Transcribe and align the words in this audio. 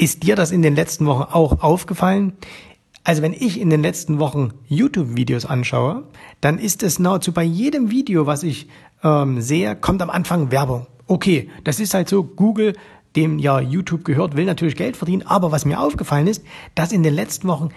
Ist 0.00 0.22
dir 0.22 0.36
das 0.36 0.52
in 0.52 0.62
den 0.62 0.76
letzten 0.76 1.06
Wochen 1.06 1.24
auch 1.24 1.60
aufgefallen? 1.60 2.34
Also 3.02 3.20
wenn 3.20 3.32
ich 3.32 3.60
in 3.60 3.68
den 3.68 3.82
letzten 3.82 4.20
Wochen 4.20 4.52
YouTube-Videos 4.68 5.44
anschaue, 5.44 6.04
dann 6.40 6.60
ist 6.60 6.84
es 6.84 7.00
nahezu 7.00 7.32
bei 7.32 7.42
jedem 7.42 7.90
Video, 7.90 8.24
was 8.24 8.44
ich 8.44 8.68
ähm, 9.02 9.40
sehe, 9.40 9.74
kommt 9.74 10.00
am 10.00 10.10
Anfang 10.10 10.52
Werbung. 10.52 10.86
Okay, 11.08 11.50
das 11.64 11.80
ist 11.80 11.94
halt 11.94 12.08
so, 12.08 12.22
Google, 12.22 12.74
dem 13.16 13.40
ja 13.40 13.58
YouTube 13.58 14.04
gehört, 14.04 14.36
will 14.36 14.44
natürlich 14.44 14.76
Geld 14.76 14.96
verdienen, 14.96 15.26
aber 15.26 15.50
was 15.50 15.64
mir 15.64 15.80
aufgefallen 15.80 16.28
ist, 16.28 16.44
dass 16.76 16.92
in 16.92 17.02
den 17.02 17.14
letzten 17.14 17.48
Wochen 17.48 17.70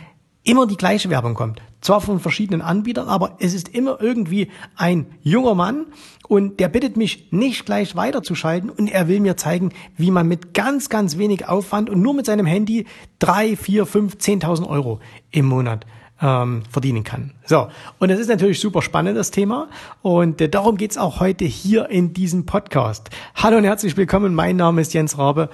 immer 0.44 0.68
die 0.68 0.78
gleiche 0.78 1.10
Werbung 1.10 1.34
kommt. 1.34 1.62
Zwar 1.82 2.02
von 2.02 2.20
verschiedenen 2.20 2.62
Anbietern, 2.62 3.08
aber 3.08 3.38
es 3.40 3.54
ist 3.54 3.70
immer 3.70 4.00
irgendwie 4.02 4.50
ein 4.76 5.08
junger 5.22 5.56
Mann 5.56 5.88
und 6.28 6.60
der 6.60 6.70
bittet 6.70 6.96
mich 6.96 7.32
nicht 7.32 7.66
gleich 7.66 7.96
weiterzuschalten 7.96 8.70
und 8.70 8.88
er 8.88 9.08
will 9.08 9.20
mir 9.20 9.38
zeigen, 9.38 9.72
wie 9.98 10.12
man 10.12 10.28
mit 10.28 10.54
ganz, 10.54 10.90
ganz 10.90 11.18
wenig 11.18 11.48
Aufwand 11.48 11.90
und 11.90 12.02
nur 12.02 12.14
mit 12.14 12.26
seinem 12.26 12.46
Handy 12.46 12.86
drei, 13.20 13.56
vier, 13.56 13.86
fünf, 13.86 14.18
zehntausend 14.20 14.68
Euro 14.68 15.00
im 15.32 15.46
Monat 15.46 15.86
ähm, 16.22 16.64
verdienen 16.70 17.04
kann. 17.04 17.32
So, 17.46 17.68
und 18.00 18.10
das 18.10 18.20
ist 18.20 18.28
natürlich 18.28 18.60
super 18.60 18.82
spannend, 18.82 19.18
das 19.18 19.32
Thema. 19.32 19.68
Und 20.02 20.40
äh, 20.42 20.50
darum 20.50 20.78
geht's 20.78 20.98
auch 20.98 21.20
heute 21.20 21.46
hier 21.46 21.90
in 21.90 22.14
diesem 22.14 22.46
Podcast. 22.46 23.10
Hallo 23.36 23.58
und 23.58 23.64
herzlich 23.64 23.98
willkommen, 23.98 24.36
mein 24.36 24.56
Name 24.56 24.82
ist 24.82 24.94
Jens 24.94 25.18
Rabe 25.18 25.50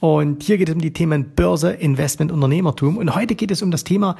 und 0.00 0.42
hier 0.42 0.58
geht 0.58 0.68
es 0.68 0.74
um 0.74 0.80
die 0.80 0.92
Themen 0.92 1.34
Börse, 1.34 1.72
Investment, 1.72 2.32
Unternehmertum. 2.32 2.96
Und 2.96 3.14
heute 3.14 3.34
geht 3.34 3.50
es 3.50 3.62
um 3.62 3.70
das 3.70 3.84
Thema, 3.84 4.16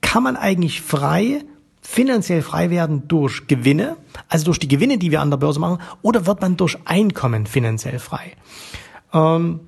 kann 0.00 0.22
man 0.22 0.36
eigentlich 0.36 0.82
frei 0.82 1.42
finanziell 1.84 2.40
frei 2.40 2.70
werden 2.70 3.08
durch 3.08 3.46
Gewinne, 3.46 3.96
also 4.28 4.46
durch 4.46 4.58
die 4.58 4.68
Gewinne, 4.68 4.96
die 4.96 5.10
wir 5.10 5.20
an 5.20 5.30
der 5.30 5.36
Börse 5.36 5.60
machen, 5.60 5.78
oder 6.00 6.26
wird 6.26 6.40
man 6.40 6.56
durch 6.56 6.78
Einkommen 6.86 7.46
finanziell 7.46 7.98
frei? 7.98 8.32
Ähm, 9.12 9.60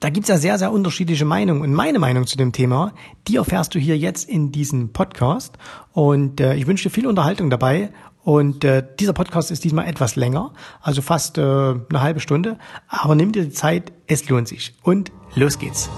da 0.00 0.10
gibt's 0.10 0.28
ja 0.28 0.36
sehr, 0.36 0.58
sehr 0.58 0.72
unterschiedliche 0.72 1.24
Meinungen. 1.24 1.62
Und 1.62 1.72
meine 1.72 1.98
Meinung 1.98 2.26
zu 2.26 2.36
dem 2.36 2.52
Thema, 2.52 2.92
die 3.26 3.36
erfährst 3.36 3.74
du 3.74 3.78
hier 3.78 3.98
jetzt 3.98 4.28
in 4.28 4.52
diesem 4.52 4.92
Podcast. 4.92 5.58
Und 5.92 6.40
äh, 6.40 6.54
ich 6.54 6.66
wünsche 6.66 6.88
dir 6.88 6.94
viel 6.94 7.06
Unterhaltung 7.06 7.50
dabei. 7.50 7.90
Und 8.22 8.64
äh, 8.64 8.84
dieser 8.98 9.12
Podcast 9.12 9.50
ist 9.50 9.64
diesmal 9.64 9.88
etwas 9.88 10.14
länger, 10.14 10.52
also 10.82 11.00
fast 11.00 11.38
äh, 11.38 11.40
eine 11.40 12.00
halbe 12.00 12.20
Stunde. 12.20 12.58
Aber 12.86 13.14
nimm 13.14 13.32
dir 13.32 13.44
die 13.44 13.52
Zeit, 13.52 13.92
es 14.06 14.28
lohnt 14.28 14.48
sich. 14.48 14.74
Und 14.82 15.10
los 15.34 15.58
geht's. 15.58 15.88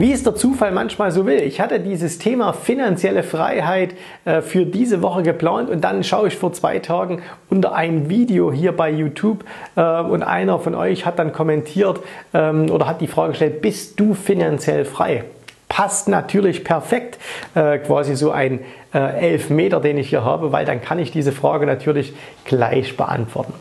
Wie 0.00 0.12
es 0.12 0.22
der 0.22 0.34
Zufall 0.34 0.72
manchmal 0.72 1.10
so 1.10 1.26
will. 1.26 1.42
Ich 1.42 1.60
hatte 1.60 1.78
dieses 1.78 2.16
Thema 2.16 2.54
finanzielle 2.54 3.22
Freiheit 3.22 3.90
äh, 4.24 4.40
für 4.40 4.64
diese 4.64 5.02
Woche 5.02 5.22
geplant 5.22 5.68
und 5.68 5.84
dann 5.84 6.04
schaue 6.04 6.28
ich 6.28 6.36
vor 6.38 6.54
zwei 6.54 6.78
Tagen 6.78 7.20
unter 7.50 7.74
ein 7.74 8.08
Video 8.08 8.50
hier 8.50 8.74
bei 8.74 8.90
YouTube 8.90 9.44
äh, 9.76 10.00
und 10.00 10.22
einer 10.22 10.58
von 10.58 10.74
euch 10.74 11.04
hat 11.04 11.18
dann 11.18 11.34
kommentiert 11.34 12.00
ähm, 12.32 12.70
oder 12.70 12.86
hat 12.86 13.02
die 13.02 13.08
Frage 13.08 13.32
gestellt, 13.32 13.60
bist 13.60 14.00
du 14.00 14.14
finanziell 14.14 14.86
frei? 14.86 15.24
Passt 15.68 16.08
natürlich 16.08 16.64
perfekt, 16.64 17.18
äh, 17.54 17.76
quasi 17.76 18.16
so 18.16 18.30
ein 18.30 18.60
äh, 18.94 18.98
Elfmeter, 18.98 19.80
den 19.80 19.98
ich 19.98 20.08
hier 20.08 20.24
habe, 20.24 20.50
weil 20.50 20.64
dann 20.64 20.80
kann 20.80 20.98
ich 20.98 21.10
diese 21.10 21.32
Frage 21.32 21.66
natürlich 21.66 22.14
gleich 22.46 22.96
beantworten. 22.96 23.52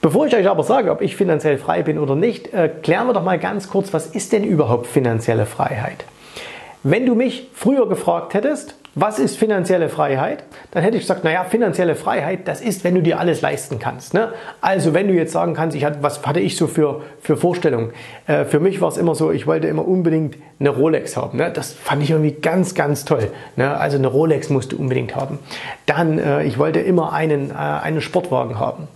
Bevor 0.00 0.26
ich 0.26 0.36
euch 0.36 0.48
aber 0.48 0.62
sage, 0.62 0.92
ob 0.92 1.02
ich 1.02 1.16
finanziell 1.16 1.58
frei 1.58 1.82
bin 1.82 1.98
oder 1.98 2.14
nicht, 2.14 2.54
äh, 2.54 2.70
klären 2.82 3.08
wir 3.08 3.14
doch 3.14 3.24
mal 3.24 3.38
ganz 3.38 3.68
kurz, 3.68 3.92
was 3.92 4.06
ist 4.06 4.32
denn 4.32 4.44
überhaupt 4.44 4.86
finanzielle 4.86 5.44
Freiheit? 5.44 6.04
Wenn 6.84 7.04
du 7.04 7.16
mich 7.16 7.48
früher 7.52 7.88
gefragt 7.88 8.34
hättest, 8.34 8.76
was 8.94 9.18
ist 9.18 9.36
finanzielle 9.36 9.88
Freiheit? 9.88 10.44
Dann 10.70 10.84
hätte 10.84 10.96
ich 10.96 11.02
gesagt, 11.02 11.24
naja, 11.24 11.42
finanzielle 11.42 11.96
Freiheit, 11.96 12.46
das 12.46 12.60
ist, 12.60 12.84
wenn 12.84 12.94
du 12.94 13.02
dir 13.02 13.18
alles 13.18 13.40
leisten 13.40 13.80
kannst. 13.80 14.14
Ne? 14.14 14.32
Also 14.60 14.94
wenn 14.94 15.08
du 15.08 15.14
jetzt 15.14 15.32
sagen 15.32 15.54
kannst, 15.54 15.76
ich 15.76 15.84
hatte, 15.84 15.98
was 16.00 16.24
hatte 16.24 16.38
ich 16.38 16.56
so 16.56 16.68
für, 16.68 17.02
für 17.20 17.36
Vorstellungen? 17.36 17.92
Äh, 18.28 18.44
für 18.44 18.60
mich 18.60 18.80
war 18.80 18.88
es 18.88 18.98
immer 18.98 19.16
so, 19.16 19.32
ich 19.32 19.48
wollte 19.48 19.66
immer 19.66 19.86
unbedingt 19.86 20.36
eine 20.60 20.70
Rolex 20.70 21.16
haben. 21.16 21.38
Ne? 21.38 21.50
Das 21.52 21.72
fand 21.72 22.04
ich 22.04 22.10
irgendwie 22.10 22.32
ganz, 22.32 22.76
ganz 22.76 23.04
toll. 23.04 23.30
Ne? 23.56 23.76
Also 23.76 23.98
eine 23.98 24.06
Rolex 24.06 24.48
musst 24.48 24.70
du 24.70 24.78
unbedingt 24.78 25.16
haben. 25.16 25.40
Dann, 25.86 26.20
äh, 26.20 26.44
ich 26.44 26.58
wollte 26.58 26.78
immer 26.78 27.12
einen, 27.12 27.50
äh, 27.50 27.54
einen 27.54 28.00
Sportwagen 28.00 28.60
haben 28.60 28.86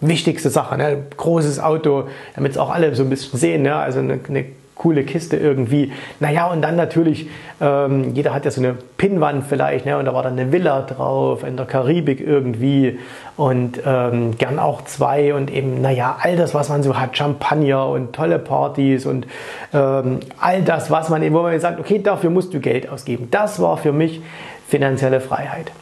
wichtigste 0.00 0.50
Sache. 0.50 0.76
Ne? 0.76 1.04
Großes 1.16 1.60
Auto, 1.60 2.04
damit 2.34 2.52
es 2.52 2.58
auch 2.58 2.70
alle 2.70 2.94
so 2.94 3.02
ein 3.02 3.10
bisschen 3.10 3.38
sehen. 3.38 3.62
Ne? 3.62 3.74
Also 3.74 3.98
eine, 4.00 4.20
eine 4.28 4.44
coole 4.78 5.02
Kiste 5.02 5.36
irgendwie. 5.36 5.92
Naja, 6.20 6.46
und 6.46 6.62
dann 6.62 6.76
natürlich, 6.76 7.28
ähm, 7.60 8.14
jeder 8.14 8.32
hat 8.32 8.44
ja 8.44 8.50
so 8.50 8.60
eine 8.60 8.76
Pinnwand 8.96 9.44
vielleicht, 9.46 9.84
ne? 9.84 9.98
und 9.98 10.06
da 10.06 10.14
war 10.14 10.22
dann 10.22 10.38
eine 10.38 10.52
Villa 10.52 10.82
drauf, 10.82 11.42
in 11.42 11.56
der 11.56 11.66
Karibik 11.66 12.20
irgendwie 12.20 12.98
und 13.36 13.80
ähm, 13.84 14.38
gern 14.38 14.58
auch 14.58 14.84
zwei 14.84 15.34
und 15.34 15.50
eben, 15.50 15.82
naja, 15.82 16.18
all 16.22 16.36
das, 16.36 16.54
was 16.54 16.68
man 16.68 16.82
so 16.82 16.98
hat, 16.98 17.16
Champagner 17.16 17.88
und 17.88 18.14
tolle 18.14 18.38
Partys 18.38 19.04
und 19.04 19.26
ähm, 19.74 20.20
all 20.40 20.62
das, 20.62 20.90
was 20.90 21.08
man 21.08 21.22
eben, 21.22 21.34
wo 21.34 21.42
man 21.42 21.58
sagt, 21.60 21.80
okay, 21.80 22.00
dafür 22.00 22.30
musst 22.30 22.54
du 22.54 22.60
Geld 22.60 22.88
ausgeben. 22.88 23.28
Das 23.30 23.60
war 23.60 23.76
für 23.76 23.92
mich 23.92 24.22
finanzielle 24.68 25.20
Freiheit. 25.20 25.72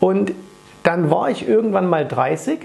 Und 0.00 0.32
dann 0.82 1.10
war 1.10 1.30
ich 1.30 1.48
irgendwann 1.48 1.86
mal 1.86 2.06
30 2.06 2.60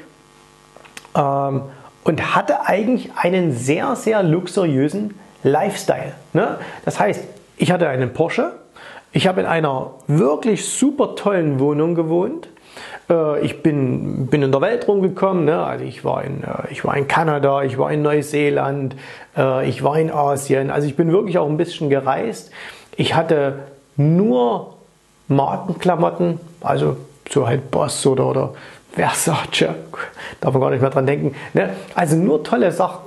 ähm, 1.15 1.63
und 2.03 2.35
hatte 2.35 2.65
eigentlich 2.65 3.11
einen 3.15 3.51
sehr, 3.51 3.95
sehr 3.95 4.23
luxuriösen 4.23 5.15
Lifestyle. 5.43 6.13
Ne? 6.33 6.57
Das 6.85 6.99
heißt, 6.99 7.23
ich 7.57 7.71
hatte 7.71 7.87
einen 7.87 8.13
Porsche, 8.13 8.53
ich 9.11 9.27
habe 9.27 9.41
in 9.41 9.47
einer 9.47 9.91
wirklich 10.07 10.67
super 10.69 11.15
tollen 11.15 11.59
Wohnung 11.59 11.95
gewohnt. 11.95 12.47
Äh, 13.09 13.43
ich 13.43 13.63
bin, 13.63 14.27
bin 14.27 14.43
in 14.43 14.51
der 14.51 14.61
Welt 14.61 14.87
rumgekommen. 14.87 15.45
Ne? 15.45 15.63
Also 15.63 15.83
ich 15.83 16.05
war, 16.05 16.23
in, 16.23 16.43
äh, 16.43 16.71
ich 16.71 16.85
war 16.85 16.95
in 16.95 17.07
Kanada, 17.07 17.63
ich 17.63 17.77
war 17.77 17.91
in 17.91 18.03
Neuseeland, 18.03 18.95
äh, 19.35 19.67
ich 19.67 19.83
war 19.83 19.97
in 19.97 20.11
Asien. 20.11 20.69
Also 20.69 20.87
ich 20.87 20.95
bin 20.95 21.11
wirklich 21.11 21.37
auch 21.37 21.49
ein 21.49 21.57
bisschen 21.57 21.89
gereist. 21.89 22.51
Ich 22.95 23.15
hatte 23.15 23.59
nur 23.97 24.75
Markenklamotten, 25.27 26.39
also 26.61 26.97
so 27.29 27.47
halt 27.47 27.71
Boss 27.71 28.05
oder, 28.05 28.27
oder 28.27 28.53
Versace, 28.91 29.75
darf 30.41 30.53
man 30.53 30.61
gar 30.61 30.69
nicht 30.71 30.81
mehr 30.81 30.89
dran 30.89 31.05
denken. 31.05 31.35
Ne? 31.53 31.69
Also 31.95 32.15
nur 32.15 32.43
tolle 32.43 32.71
Sachen. 32.71 33.01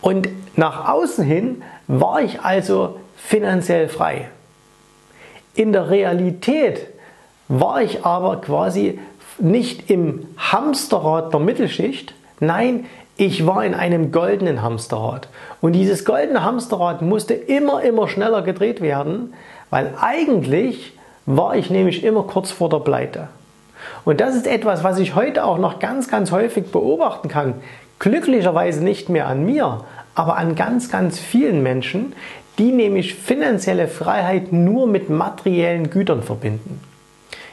Und 0.00 0.28
nach 0.56 0.88
außen 0.88 1.24
hin 1.24 1.62
war 1.86 2.22
ich 2.22 2.40
also 2.40 2.98
finanziell 3.16 3.88
frei. 3.88 4.28
In 5.54 5.72
der 5.72 5.90
Realität 5.90 6.86
war 7.48 7.82
ich 7.82 8.04
aber 8.04 8.40
quasi 8.40 8.98
nicht 9.38 9.90
im 9.90 10.26
Hamsterrad 10.36 11.32
der 11.32 11.40
Mittelschicht, 11.40 12.14
nein, 12.38 12.86
ich 13.16 13.46
war 13.46 13.64
in 13.64 13.74
einem 13.74 14.12
goldenen 14.12 14.62
Hamsterrad. 14.62 15.28
Und 15.60 15.72
dieses 15.72 16.04
goldene 16.04 16.42
Hamsterrad 16.42 17.02
musste 17.02 17.34
immer, 17.34 17.82
immer 17.82 18.08
schneller 18.08 18.42
gedreht 18.42 18.80
werden, 18.80 19.34
weil 19.68 19.92
eigentlich 20.00 20.94
war 21.26 21.54
ich 21.54 21.68
nämlich 21.68 22.02
immer 22.02 22.22
kurz 22.22 22.50
vor 22.50 22.70
der 22.70 22.78
Pleite. 22.78 23.28
Und 24.04 24.20
das 24.20 24.34
ist 24.34 24.46
etwas, 24.46 24.84
was 24.84 24.98
ich 24.98 25.14
heute 25.14 25.44
auch 25.44 25.58
noch 25.58 25.78
ganz, 25.78 26.08
ganz 26.08 26.32
häufig 26.32 26.70
beobachten 26.70 27.28
kann. 27.28 27.54
Glücklicherweise 27.98 28.82
nicht 28.82 29.08
mehr 29.08 29.26
an 29.26 29.44
mir, 29.44 29.84
aber 30.14 30.36
an 30.36 30.54
ganz, 30.54 30.90
ganz 30.90 31.18
vielen 31.18 31.62
Menschen, 31.62 32.14
die 32.58 32.72
nämlich 32.72 33.14
finanzielle 33.14 33.88
Freiheit 33.88 34.52
nur 34.52 34.86
mit 34.86 35.08
materiellen 35.08 35.90
Gütern 35.90 36.22
verbinden. 36.22 36.80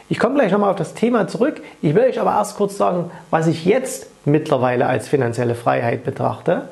Ich 0.10 0.20
komme 0.20 0.36
gleich 0.36 0.52
nochmal 0.52 0.70
auf 0.70 0.78
das 0.78 0.94
Thema 0.94 1.28
zurück. 1.28 1.62
Ich 1.82 1.94
will 1.94 2.04
euch 2.04 2.20
aber 2.20 2.32
erst 2.32 2.56
kurz 2.56 2.78
sagen, 2.78 3.12
was 3.30 3.48
ich 3.48 3.66
jetzt 3.66 4.08
mittlerweile 4.26 4.88
als 4.88 5.08
finanzielle 5.08 5.56
Freiheit 5.56 6.06
betrachte. 6.06 6.70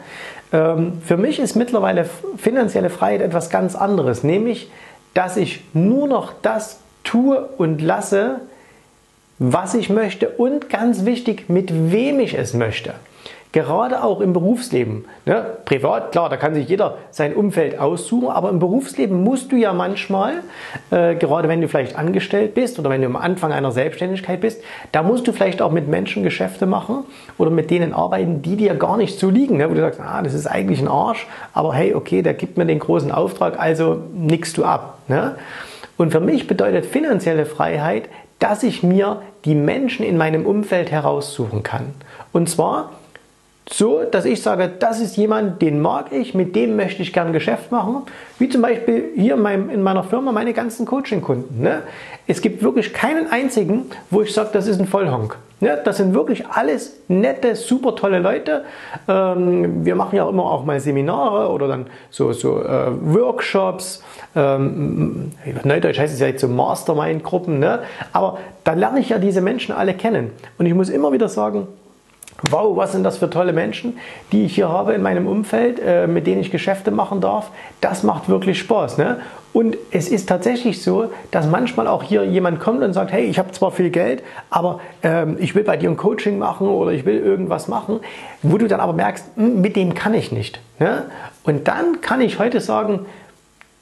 Ähm, 0.54 1.02
für 1.06 1.18
mich 1.18 1.40
ist 1.40 1.56
mittlerweile 1.56 2.06
finanzielle 2.38 2.90
Freiheit 2.90 3.22
etwas 3.22 3.50
ganz 3.50 3.76
anderes, 3.76 4.24
nämlich, 4.24 4.72
dass 5.14 5.36
ich 5.38 5.64
nur 5.74 6.08
noch 6.08 6.34
das 6.42 6.80
tue 7.04 7.42
und 7.58 7.82
lasse, 7.82 8.40
was 9.40 9.74
ich 9.74 9.90
möchte 9.90 10.30
und 10.30 10.70
ganz 10.70 11.06
wichtig, 11.06 11.50
mit 11.50 11.92
wem 11.92 12.20
ich 12.20 12.38
es 12.38 12.54
möchte. 12.54 12.94
Gerade 13.56 14.04
auch 14.04 14.20
im 14.20 14.34
Berufsleben. 14.34 15.06
Ne? 15.26 15.46
Privat, 15.64 16.12
klar, 16.12 16.28
da 16.28 16.36
kann 16.36 16.54
sich 16.54 16.68
jeder 16.68 16.98
sein 17.12 17.34
Umfeld 17.34 17.80
aussuchen, 17.80 18.28
aber 18.28 18.50
im 18.50 18.60
Berufsleben 18.60 19.24
musst 19.24 19.50
du 19.50 19.56
ja 19.56 19.72
manchmal, 19.72 20.42
äh, 20.92 21.16
gerade 21.16 21.48
wenn 21.48 21.62
du 21.62 21.70
vielleicht 21.70 21.96
angestellt 21.96 22.54
bist 22.54 22.80
oder 22.80 22.90
wenn 22.90 23.00
du 23.00 23.08
am 23.08 23.16
Anfang 23.16 23.54
einer 23.54 23.72
Selbstständigkeit 23.72 24.42
bist, 24.42 24.62
da 24.92 25.04
musst 25.04 25.26
du 25.26 25.32
vielleicht 25.32 25.62
auch 25.62 25.72
mit 25.72 25.88
Menschen 25.88 26.24
Geschäfte 26.24 26.66
machen 26.66 27.06
oder 27.38 27.50
mit 27.50 27.72
denen 27.72 27.94
arbeiten, 27.94 28.42
die 28.42 28.58
dir 28.58 28.76
gar 28.76 28.98
nicht 28.98 29.18
so 29.18 29.30
liegen. 29.30 29.56
Ne? 29.56 29.70
Wo 29.70 29.74
du 29.74 29.80
sagst, 29.80 30.02
ah, 30.02 30.22
das 30.22 30.34
ist 30.34 30.48
eigentlich 30.48 30.82
ein 30.82 30.90
Arsch, 30.90 31.26
aber 31.54 31.74
hey, 31.74 31.96
okay, 31.96 32.22
der 32.24 32.34
gibt 32.34 32.58
mir 32.58 32.66
den 32.66 32.80
großen 32.80 33.10
Auftrag, 33.14 33.58
also 33.58 34.02
nickst 34.14 34.58
du 34.58 34.66
ab. 34.66 34.98
Ne? 35.08 35.36
Und 35.96 36.12
für 36.12 36.20
mich 36.20 36.48
bedeutet 36.48 36.86
finanzielle 36.86 37.46
Freiheit, 37.46 38.10
dass 38.40 38.64
ich 38.64 38.84
mir 38.84 39.22
die 39.46 39.56
Menschen 39.56 40.06
in 40.06 40.18
meinem 40.18 40.46
Umfeld 40.46 40.92
heraussuchen 40.92 41.64
kann. 41.64 41.94
Und 42.32 42.50
zwar 42.50 42.92
so, 43.68 44.04
dass 44.04 44.26
ich 44.26 44.44
sage, 44.44 44.72
das 44.80 45.00
ist 45.00 45.18
jemand, 45.18 45.62
den 45.62 45.82
mag 45.82 46.12
ich, 46.12 46.36
mit 46.36 46.56
dem 46.56 46.76
möchte 46.76 47.02
ich 47.02 47.14
gern 47.14 47.34
Geschäft 47.34 47.72
machen. 47.72 48.04
Wie 48.38 48.48
zum 48.48 48.62
Beispiel 48.62 49.06
hier 49.16 49.34
in, 49.34 49.42
meinem, 49.42 49.70
in 49.72 49.82
meiner 49.82 50.04
Firma 50.04 50.32
meine 50.32 50.54
ganzen 50.54 50.86
Coaching-Kunden. 50.86 51.62
Ne? 51.62 51.82
Es 52.28 52.42
gibt 52.42 52.62
wirklich 52.62 52.94
keinen 52.94 53.32
einzigen, 53.32 53.86
wo 54.12 54.22
ich 54.22 54.34
sage, 54.34 54.50
das 54.54 54.68
ist 54.68 54.80
ein 54.80 54.86
Vollhonk. 54.86 55.38
Ne? 55.62 55.82
Das 55.84 55.98
sind 55.98 56.14
wirklich 56.14 56.46
alles 56.48 56.98
nette, 57.08 57.56
super 57.56 57.96
tolle 57.96 58.20
Leute. 58.20 58.66
Ähm, 59.08 59.84
wir 59.84 59.96
machen 59.96 60.16
ja 60.16 60.30
immer 60.30 60.44
auch 60.44 60.64
mal 60.64 60.80
Seminare 60.80 61.50
oder 61.50 61.68
dann 61.68 61.88
so, 62.12 62.34
so 62.34 62.62
äh, 62.62 62.92
Workshops. 63.02 64.04
Ähm, 64.36 65.32
Neudeutsch 65.64 65.98
heißt 65.98 66.14
es 66.14 66.20
ja 66.20 66.28
jetzt 66.28 66.42
so 66.42 66.48
Mastermind-Gruppen. 66.48 67.58
Ne? 67.58 67.80
Aber 68.14 68.38
da 68.64 68.74
lerne 68.74 69.00
ich 69.00 69.10
ja 69.10 69.18
diese 69.18 69.42
Menschen 69.42 69.74
alle 69.74 69.96
kennen. 69.96 70.30
Und 70.60 70.68
ich 70.68 70.76
muss 70.76 70.90
immer 70.90 71.12
wieder 71.12 71.30
sagen, 71.30 71.68
wow, 72.52 72.76
was 72.76 72.92
sind 72.92 73.04
das 73.04 73.18
für 73.18 73.30
tolle 73.30 73.54
Menschen, 73.54 73.98
die 74.32 74.46
ich 74.46 74.56
hier 74.56 74.70
habe 74.70 74.94
in 74.94 75.02
meinem 75.02 75.28
Umfeld, 75.28 75.80
äh, 75.80 76.08
mit 76.08 76.28
denen 76.28 76.42
ich 76.42 76.52
Geschäfte 76.52 76.92
machen 76.92 77.22
darf. 77.22 77.52
Das 77.82 78.04
macht 78.04 78.30
wirklich 78.30 78.60
Spaß. 78.60 78.98
Ne? 78.98 79.20
Und 79.54 79.78
es 79.92 80.10
ist 80.10 80.28
tatsächlich 80.28 80.84
so, 80.84 81.10
dass 81.32 81.48
manchmal 81.48 81.88
auch 81.88 82.04
hier 82.04 82.26
jemand 82.26 82.60
kommt 82.60 82.84
und 82.84 82.94
sagt, 82.94 83.12
hey, 83.12 83.24
ich 83.24 83.40
habe 83.40 83.52
zwar 83.52 83.72
viel 83.72 83.90
Geld, 83.90 84.22
aber 84.50 84.82
ähm, 85.02 85.38
ich 85.40 85.56
will 85.56 85.64
bei 85.64 85.78
dir 85.78 85.90
ein 85.90 85.98
Coaching 85.98 86.38
machen 86.38 86.68
oder 86.68 86.92
ich 86.92 87.06
will 87.06 87.18
irgendwas 87.18 87.68
machen, 87.68 88.02
wo 88.42 88.58
du 88.58 88.68
dann 88.68 88.80
aber 88.80 88.94
merkst, 88.94 89.26
hm, 89.36 89.62
mit 89.62 89.76
dem 89.76 89.94
kann 89.94 90.14
ich 90.14 90.32
nicht. 90.32 90.60
Ne? 90.80 91.04
Und 91.44 91.68
dann 91.68 92.02
kann 92.02 92.22
ich 92.22 92.38
heute 92.38 92.60
sagen, 92.60 93.06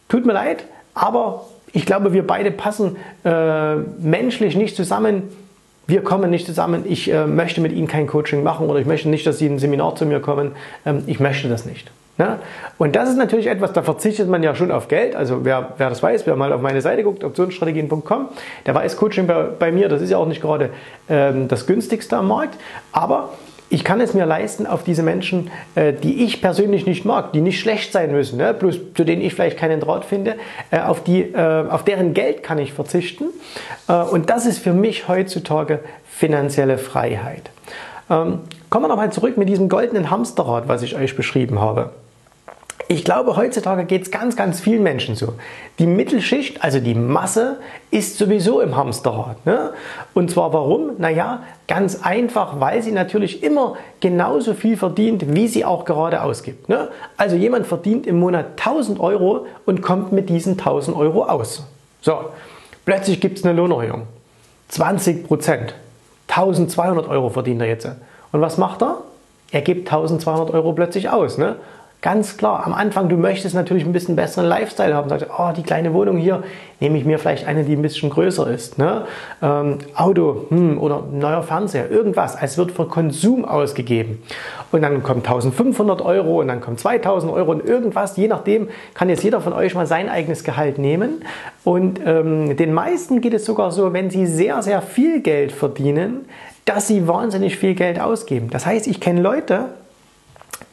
tut 0.10 0.25
mir 0.25 0.33
leid, 0.33 0.65
aber 0.94 1.45
ich 1.71 1.88
glaube, 1.88 2.13
wir 2.13 2.25
beide 2.25 2.51
passen 2.51 2.98
äh, 3.25 3.75
menschlich 3.75 4.56
nicht 4.56 4.75
zusammen 4.75 5.24
wir 5.93 6.03
kommen 6.03 6.31
nicht 6.31 6.47
zusammen, 6.47 6.85
ich 6.87 7.11
äh, 7.11 7.27
möchte 7.27 7.61
mit 7.61 7.71
Ihnen 7.71 7.87
kein 7.87 8.07
Coaching 8.07 8.41
machen 8.41 8.67
oder 8.67 8.79
ich 8.79 8.87
möchte 8.87 9.09
nicht, 9.09 9.27
dass 9.27 9.37
Sie 9.37 9.45
ein 9.45 9.59
Seminar 9.59 9.95
zu 9.95 10.07
mir 10.07 10.19
kommen, 10.21 10.53
ähm, 10.87 11.03
ich 11.05 11.19
möchte 11.19 11.47
das 11.49 11.67
nicht. 11.67 11.91
Ne? 12.17 12.39
Und 12.79 12.95
das 12.95 13.09
ist 13.09 13.17
natürlich 13.17 13.45
etwas, 13.45 13.73
da 13.73 13.83
verzichtet 13.83 14.27
man 14.27 14.41
ja 14.41 14.55
schon 14.55 14.71
auf 14.71 14.87
Geld. 14.87 15.15
Also 15.15 15.45
wer, 15.45 15.73
wer 15.77 15.89
das 15.89 16.01
weiß, 16.01 16.25
wer 16.25 16.35
mal 16.35 16.51
auf 16.51 16.61
meine 16.61 16.81
Seite 16.81 17.03
guckt, 17.03 17.23
optionsstrategien.com, 17.23 18.29
der 18.65 18.73
weiß, 18.73 18.97
Coaching 18.97 19.27
bei, 19.27 19.43
bei, 19.43 19.71
mir, 19.71 19.87
das 19.87 20.01
ist 20.01 20.09
ja 20.09 20.17
auch 20.17 20.25
nicht 20.25 20.41
gerade 20.41 20.71
ähm, 21.09 21.47
das 21.47 21.67
günstigste 21.67 22.17
am 22.17 22.27
Markt, 22.27 22.57
aber 22.91 23.29
ich 23.73 23.83
kann 23.83 23.99
es 23.99 24.13
mir 24.13 24.27
leisten, 24.27 24.67
auf 24.67 24.83
diese 24.83 25.01
Menschen, 25.01 25.49
äh, 25.73 25.93
die 25.93 26.23
ich 26.23 26.43
persönlich 26.43 26.85
nicht 26.85 27.05
mag, 27.05 27.33
die 27.33 27.41
nicht 27.41 27.59
schlecht 27.59 27.91
sein 27.91 28.11
müssen, 28.11 28.37
ne, 28.37 28.53
bloß 28.53 28.75
zu 28.93 29.03
denen 29.03 29.23
ich 29.23 29.33
vielleicht 29.33 29.57
keinen 29.57 29.79
Draht 29.79 30.05
finde, 30.05 30.35
äh, 30.69 30.79
auf, 30.79 31.03
die, 31.03 31.21
äh, 31.21 31.67
auf 31.67 31.83
deren 31.83 32.13
Geld 32.13 32.43
kann 32.43 32.59
ich 32.59 32.71
verzichten. 32.73 33.25
Und 34.11 34.29
das 34.29 34.45
ist 34.45 34.59
für 34.59 34.71
mich 34.71 35.07
heutzutage 35.07 35.79
finanzielle 36.05 36.77
Freiheit. 36.77 37.49
Ähm, 38.09 38.39
kommen 38.69 38.85
wir 38.85 38.87
nochmal 38.87 39.11
zurück 39.11 39.37
mit 39.37 39.49
diesem 39.49 39.67
goldenen 39.67 40.09
Hamsterrad, 40.09 40.67
was 40.67 40.83
ich 40.83 40.95
euch 40.95 41.15
beschrieben 41.15 41.59
habe. 41.59 41.89
Ich 42.88 43.03
glaube, 43.06 43.38
heutzutage 43.38 43.85
geht 43.85 44.03
es 44.03 44.12
ganz, 44.12 44.35
ganz 44.35 44.59
vielen 44.59 44.83
Menschen 44.83 45.15
so. 45.15 45.33
Die 45.80 45.88
Mittelschicht, 45.88 46.63
also 46.63 46.80
die 46.80 46.95
Masse, 46.95 47.57
ist 47.91 48.18
sowieso 48.18 48.59
im 48.59 48.75
Hamsterrad. 48.75 49.45
Ne? 49.45 49.71
Und 50.13 50.30
zwar 50.31 50.53
warum? 50.53 50.91
Naja, 50.97 51.44
ganz 51.68 52.01
einfach, 52.03 52.59
weil 52.59 52.83
sie 52.83 52.91
natürlich 52.91 53.41
immer 53.41 53.77
genauso 54.00 54.53
viel 54.53 54.75
verdient, 54.77 55.33
wie 55.33 55.47
sie 55.47 55.63
auch 55.65 55.85
gerade 55.85 56.21
ausgibt. 56.21 56.68
Ne? 56.68 56.89
Also 57.15 57.35
jemand 57.35 57.68
verdient 57.68 58.06
im 58.06 58.19
Monat 58.19 58.45
1000 58.57 59.00
Euro 59.00 59.47
und 59.65 59.81
kommt 59.81 60.12
mit 60.12 60.29
diesen 60.29 60.53
1000 60.53 60.95
Euro 60.97 61.24
aus. 61.24 61.63
So, 62.01 62.18
plötzlich 62.86 63.21
gibt 63.21 63.38
es 63.38 63.45
eine 63.45 63.53
Lohnerhöhung. 63.53 64.03
20 64.69 65.27
Prozent. 65.27 65.74
1200 66.27 67.07
Euro 67.07 67.29
verdient 67.29 67.62
er 67.62 67.68
jetzt. 67.68 67.88
Und 68.31 68.41
was 68.41 68.57
macht 68.57 68.81
er? 68.81 68.97
Er 69.51 69.62
gibt 69.62 69.88
1200 69.88 70.51
Euro 70.51 70.74
plötzlich 70.74 71.09
aus. 71.09 71.38
Ne? 71.38 71.56
Ganz 72.03 72.35
klar, 72.35 72.65
am 72.65 72.73
Anfang, 72.73 73.07
du 73.07 73.15
möchtest 73.15 73.55
natürlich 73.55 73.85
ein 73.85 73.94
bisschen 73.94 74.17
besseren 74.17 74.45
Lifestyle 74.45 74.94
haben. 74.94 75.07
Sagst, 75.07 75.27
oh, 75.39 75.51
die 75.55 75.63
kleine 75.63 75.94
Wohnung 75.94 76.17
hier, 76.17 76.44
nehme 76.81 76.97
ich 76.97 77.05
mir 77.05 77.17
vielleicht 77.17 77.47
eine, 77.47 77.63
die 77.63 77.77
ein 77.77 77.81
bisschen 77.81 78.09
größer 78.09 78.45
ist. 78.51 78.77
Ne? 78.77 79.05
Ähm, 79.41 79.77
Auto 79.95 80.47
hm, 80.50 80.81
oder 80.81 81.01
neuer 81.13 81.44
Fernseher, 81.44 81.89
irgendwas. 81.89 82.35
Es 82.41 82.57
wird 82.57 82.73
für 82.73 82.88
Konsum 82.89 83.45
ausgegeben. 83.45 84.21
Und 84.73 84.81
dann 84.81 85.01
kommt 85.01 85.25
1500 85.25 86.01
Euro 86.01 86.41
und 86.41 86.50
dann 86.50 86.59
kommt 86.59 86.81
2000 86.81 87.31
Euro 87.31 87.51
und 87.51 87.65
irgendwas. 87.65 88.17
Je 88.17 88.27
nachdem 88.27 88.67
kann 88.95 89.07
jetzt 89.07 89.23
jeder 89.23 89.39
von 89.39 89.53
euch 89.53 89.73
mal 89.73 89.88
sein 89.88 90.09
eigenes 90.09 90.44
Gehalt 90.44 90.79
nehmen. 90.79 91.23
Und 91.63 92.01
ähm, 92.05 92.57
den 92.57 92.73
meisten 92.73 93.21
geht 93.21 93.33
es 93.33 93.45
sogar 93.45 93.71
so, 93.71 93.94
wenn 93.94 94.09
sie 94.09 94.25
sehr, 94.25 94.61
sehr 94.61 94.81
viel 94.81 95.21
Geld 95.21 95.53
verdienen, 95.53 96.25
dass 96.65 96.85
sie 96.85 97.07
wahnsinnig 97.07 97.55
viel 97.57 97.75
Geld 97.75 97.97
ausgeben. 97.97 98.50
Das 98.50 98.65
heißt, 98.65 98.88
ich 98.88 99.00
kenne 99.00 99.21
Leute, 99.21 99.67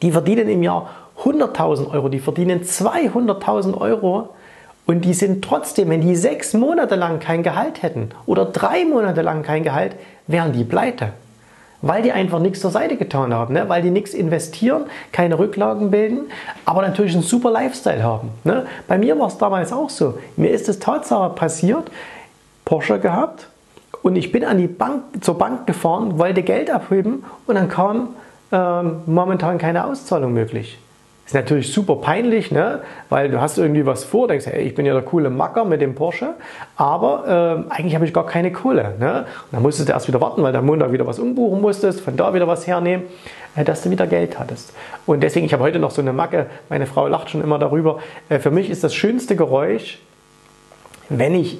die 0.01 0.11
verdienen 0.11 0.49
im 0.49 0.61
Jahr 0.61 0.89
100.000 1.23 1.91
Euro, 1.91 2.09
die 2.09 2.19
verdienen 2.19 2.61
200.000 2.61 3.79
Euro 3.79 4.29
und 4.85 5.05
die 5.05 5.13
sind 5.13 5.43
trotzdem, 5.43 5.89
wenn 5.89 6.01
die 6.01 6.15
sechs 6.15 6.53
Monate 6.53 6.95
lang 6.95 7.19
kein 7.19 7.43
Gehalt 7.43 7.83
hätten 7.83 8.09
oder 8.25 8.45
drei 8.45 8.85
Monate 8.85 9.21
lang 9.21 9.43
kein 9.43 9.63
Gehalt, 9.63 9.95
wären 10.27 10.53
die 10.53 10.63
pleite. 10.63 11.13
Weil 11.83 12.03
die 12.03 12.11
einfach 12.11 12.39
nichts 12.39 12.59
zur 12.59 12.71
Seite 12.71 12.95
getan 12.95 13.33
haben, 13.33 13.53
ne? 13.53 13.67
weil 13.67 13.81
die 13.81 13.89
nichts 13.89 14.13
investieren, 14.13 14.83
keine 15.11 15.39
Rücklagen 15.39 15.89
bilden, 15.89 16.31
aber 16.65 16.81
natürlich 16.83 17.13
einen 17.13 17.23
super 17.23 17.49
Lifestyle 17.51 18.03
haben. 18.03 18.29
Ne? 18.43 18.65
Bei 18.87 18.97
mir 18.97 19.17
war 19.17 19.27
es 19.27 19.37
damals 19.37 19.73
auch 19.73 19.89
so. 19.89 20.15
Mir 20.37 20.51
ist 20.51 20.69
es 20.69 20.79
Tatsache 20.79 21.33
passiert, 21.33 21.89
Porsche 22.65 22.99
gehabt 22.99 23.47
und 24.03 24.15
ich 24.15 24.31
bin 24.31 24.45
an 24.45 24.57
die 24.57 24.67
Bank, 24.67 25.03
zur 25.21 25.37
Bank 25.37 25.65
gefahren, 25.65 26.19
wollte 26.19 26.43
Geld 26.43 26.69
abheben 26.69 27.23
und 27.47 27.55
dann 27.55 27.67
kam 27.67 28.09
ähm, 28.51 29.01
momentan 29.07 29.57
keine 29.57 29.85
Auszahlung 29.85 30.33
möglich. 30.33 30.77
Ist 31.31 31.35
natürlich 31.35 31.71
super 31.71 31.95
peinlich, 31.95 32.51
ne? 32.51 32.81
weil 33.07 33.31
du 33.31 33.39
hast 33.39 33.57
irgendwie 33.57 33.85
was 33.85 34.03
vor, 34.03 34.27
denkst, 34.27 34.47
hey, 34.47 34.63
ich 34.63 34.75
bin 34.75 34.85
ja 34.85 34.91
der 34.91 35.01
coole 35.01 35.29
Macker 35.29 35.63
mit 35.63 35.79
dem 35.79 35.95
Porsche, 35.95 36.33
aber 36.75 37.63
äh, 37.69 37.73
eigentlich 37.73 37.95
habe 37.95 38.03
ich 38.03 38.13
gar 38.13 38.25
keine 38.25 38.51
Kohle. 38.51 38.95
Ne? 38.99 39.19
Und 39.19 39.53
dann 39.53 39.61
musstest 39.61 39.87
du 39.87 39.93
erst 39.93 40.09
wieder 40.09 40.19
warten, 40.19 40.43
weil 40.43 40.51
du 40.51 40.59
am 40.59 40.65
Montag 40.65 40.91
wieder 40.91 41.07
was 41.07 41.19
umbuchen 41.19 41.61
musstest, 41.61 42.01
von 42.01 42.17
da 42.17 42.33
wieder 42.33 42.49
was 42.49 42.67
hernehmen, 42.67 43.05
äh, 43.55 43.63
dass 43.63 43.81
du 43.81 43.89
wieder 43.89 44.07
Geld 44.07 44.39
hattest. 44.39 44.73
Und 45.05 45.23
deswegen, 45.23 45.45
ich 45.45 45.53
habe 45.53 45.63
heute 45.63 45.79
noch 45.79 45.91
so 45.91 46.01
eine 46.01 46.11
Macke, 46.11 46.47
meine 46.67 46.85
Frau 46.85 47.07
lacht 47.07 47.29
schon 47.29 47.41
immer 47.41 47.59
darüber. 47.59 47.99
Äh, 48.27 48.39
für 48.39 48.51
mich 48.51 48.69
ist 48.69 48.83
das 48.83 48.93
schönste 48.93 49.37
Geräusch, 49.37 49.99
wenn 51.07 51.33
ich 51.33 51.59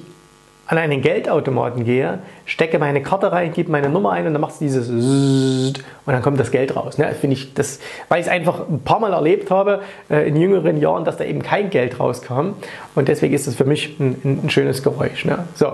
an 0.72 0.78
einen 0.78 1.02
Geldautomaten 1.02 1.84
gehe, 1.84 2.20
stecke 2.46 2.78
meine 2.78 3.02
Karte 3.02 3.30
rein, 3.30 3.52
gebe 3.52 3.70
meine 3.70 3.90
Nummer 3.90 4.12
ein 4.12 4.26
und 4.26 4.32
dann 4.32 4.40
macht 4.40 4.54
es 4.54 4.58
dieses 4.58 4.88
und 4.88 5.74
dann 6.06 6.22
kommt 6.22 6.40
das 6.40 6.50
Geld 6.50 6.74
raus. 6.74 6.96
Ne? 6.96 7.14
Finde 7.20 7.36
ich 7.36 7.52
das, 7.52 7.78
weil 8.08 8.20
ich 8.20 8.26
es 8.26 8.32
einfach 8.32 8.66
ein 8.70 8.80
paar 8.80 8.98
Mal 8.98 9.12
erlebt 9.12 9.50
habe 9.50 9.82
äh, 10.08 10.26
in 10.26 10.34
jüngeren 10.34 10.80
Jahren, 10.80 11.04
dass 11.04 11.18
da 11.18 11.24
eben 11.24 11.42
kein 11.42 11.68
Geld 11.68 12.00
rauskam 12.00 12.54
und 12.94 13.08
deswegen 13.08 13.34
ist 13.34 13.46
das 13.46 13.54
für 13.54 13.66
mich 13.66 14.00
ein, 14.00 14.40
ein 14.44 14.48
schönes 14.48 14.82
Geräusch. 14.82 15.26
Ne? 15.26 15.40
So 15.56 15.72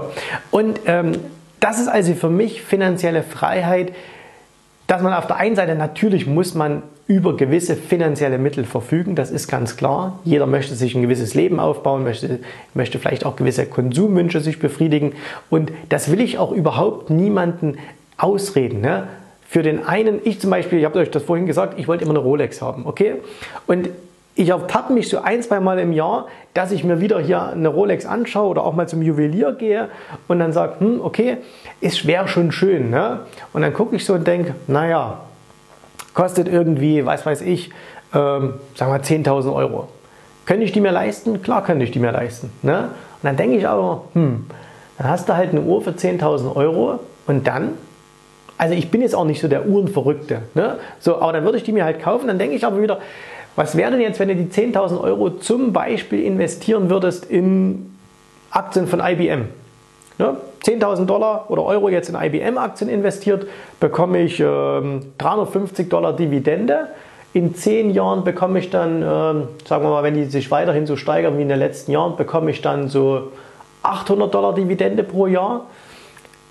und 0.51 0.81
ähm, 0.87 1.13
das 1.61 1.79
ist 1.79 1.87
also 1.87 2.15
für 2.15 2.29
mich 2.29 2.63
finanzielle 2.63 3.23
Freiheit, 3.23 3.93
dass 4.89 5.01
man 5.01 5.15
auf 5.15 5.29
der 5.29 5.37
einen 5.37 5.55
Seite 5.55 5.77
natürlich 5.77 6.27
muss 6.27 6.55
man 6.57 6.83
über 7.09 7.37
gewisse 7.37 7.75
finanzielle 7.75 8.37
Mittel 8.37 8.65
verfügen, 8.65 9.15
das 9.15 9.31
ist 9.31 9.49
ganz 9.49 9.79
klar. 9.79 10.21
Jeder 10.25 10.47
möchte 10.47 10.75
sich 10.75 10.95
ein 10.95 11.01
gewisses 11.01 11.33
Leben 11.33 11.59
aufbauen, 11.59 12.05
möchte, 12.05 12.39
möchte 12.75 12.99
vielleicht 12.99 13.25
auch 13.25 13.35
gewisse 13.35 13.65
Konsumwünsche 13.65 14.41
sich 14.41 14.59
befriedigen. 14.59 15.15
Und 15.49 15.73
das 15.89 16.13
will 16.13 16.21
ich 16.21 16.39
auch 16.39 16.53
überhaupt 16.53 17.09
niemanden 17.09 17.79
ausreden. 18.19 18.83
Ne? 18.83 19.09
Für 19.49 19.63
den 19.63 19.87
einen, 19.87 20.21
ich 20.23 20.39
zum 20.39 20.51
Beispiel, 20.51 20.81
ich 20.81 20.85
habe 20.85 20.99
euch 20.99 21.11
das 21.11 21.23
vorhin 21.23 21.47
gesagt, 21.47 21.79
ich 21.79 21.89
wollte 21.89 22.05
immer 22.05 22.13
eine 22.13 22.19
Rolex 22.19 22.61
haben, 22.61 22.85
okay? 22.85 23.15
Und 23.67 23.89
ich 24.35 24.51
ertappe 24.51 24.93
mich 24.93 25.09
so 25.09 25.19
ein, 25.19 25.43
zwei 25.43 25.61
Mal 25.61 25.79
im 25.79 25.95
Jahr, 25.95 26.27
dass 26.53 26.73
ich 26.73 26.85
mir 26.85 27.01
wieder 27.01 27.19
hier 27.19 27.43
eine 27.43 27.69
Rolex 27.69 28.05
anschaue 28.05 28.51
oder 28.51 28.65
auch 28.65 28.75
mal 28.75 28.87
zum 28.87 29.01
Juwelier 29.01 29.53
gehe 29.53 29.89
und 30.29 30.39
dann 30.41 30.53
sage, 30.53 30.75
hm, 30.81 31.01
okay, 31.03 31.39
ist 31.81 31.99
schwer 31.99 32.29
schon 32.29 32.53
schön. 32.53 32.91
Ne? 32.91 33.21
Und 33.55 33.63
dann 33.63 33.73
gucke 33.73 33.97
ich 33.97 34.05
so 34.05 34.13
und 34.13 34.27
denke, 34.27 34.55
naja, 34.67 35.23
kostet 36.19 36.49
irgendwie, 36.49 37.07
was 37.07 37.25
weiß 37.25 37.43
ich, 37.43 37.71
ähm, 38.13 38.55
sagen 38.75 38.93
wir 38.93 39.01
10.000 39.01 39.55
Euro. 39.55 39.87
Könnte 40.47 40.65
ich 40.65 40.73
die 40.73 40.81
mir 40.81 40.91
leisten? 40.91 41.43
Klar 41.43 41.63
könnte 41.63 41.85
ich 41.85 41.93
die 41.93 42.01
mir 42.01 42.11
leisten. 42.11 42.51
Ne? 42.63 42.87
Und 42.87 43.23
dann 43.23 43.37
denke 43.37 43.57
ich 43.57 43.69
aber, 43.69 44.03
hm, 44.15 44.47
dann 44.99 45.09
hast 45.09 45.29
du 45.29 45.37
halt 45.37 45.51
eine 45.51 45.61
Uhr 45.61 45.81
für 45.81 45.93
10.000 45.93 46.57
Euro 46.57 46.99
und 47.29 47.47
dann, 47.47 47.75
also 48.57 48.75
ich 48.75 48.91
bin 48.91 49.01
jetzt 49.01 49.15
auch 49.15 49.27
nicht 49.27 49.41
so 49.41 49.47
der 49.47 49.69
Uhrenverrückte, 49.69 50.43
ne? 50.55 50.79
so, 50.99 51.21
aber 51.21 51.35
dann 51.35 51.45
würde 51.45 51.59
ich 51.59 51.63
die 51.63 51.71
mir 51.71 51.85
halt 51.85 52.03
kaufen, 52.03 52.27
dann 52.27 52.41
denke 52.41 52.57
ich 52.57 52.67
aber 52.67 52.83
wieder, 52.83 52.99
was 53.55 53.77
wäre 53.77 53.93
denn 53.93 54.01
jetzt, 54.01 54.19
wenn 54.19 54.27
du 54.27 54.35
die 54.35 54.51
10.000 54.51 55.01
Euro 55.01 55.31
zum 55.31 55.73
Beispiel 55.73 56.25
investieren 56.25 56.91
würdest 56.91 57.27
in 57.27 57.95
Aktien 58.51 58.89
von 58.89 58.99
IBM? 58.99 59.45
Ne? 60.19 60.37
10.000 60.65 61.07
Dollar 61.07 61.47
oder 61.49 61.65
Euro 61.65 61.89
jetzt 61.89 62.09
in 62.09 62.15
IBM-Aktien 62.15 62.91
investiert, 62.91 63.47
bekomme 63.81 64.23
ich 64.23 64.41
ähm, 64.41 65.01
350 65.19 65.89
Dollar 65.89 66.15
Dividende. 66.15 66.89
In 67.35 67.55
10 67.55 67.91
Jahren 67.91 68.25
bekomme 68.25 68.59
ich 68.59 68.71
dann, 68.71 69.03
ähm, 69.03 69.49
sagen 69.67 69.85
wir 69.85 69.91
mal, 69.91 70.03
wenn 70.03 70.15
die 70.15 70.25
sich 70.25 70.51
weiterhin 70.51 70.87
so 70.87 70.97
steigern 70.97 71.39
wie 71.39 71.43
in 71.43 71.49
den 71.49 71.59
letzten 71.59 71.93
Jahren, 71.93 72.17
bekomme 72.17 72.51
ich 72.51 72.63
dann 72.63 72.89
so 72.89 73.33
800 73.83 74.33
Dollar 74.33 74.55
Dividende 74.55 75.03
pro 75.03 75.27
Jahr. 75.27 75.67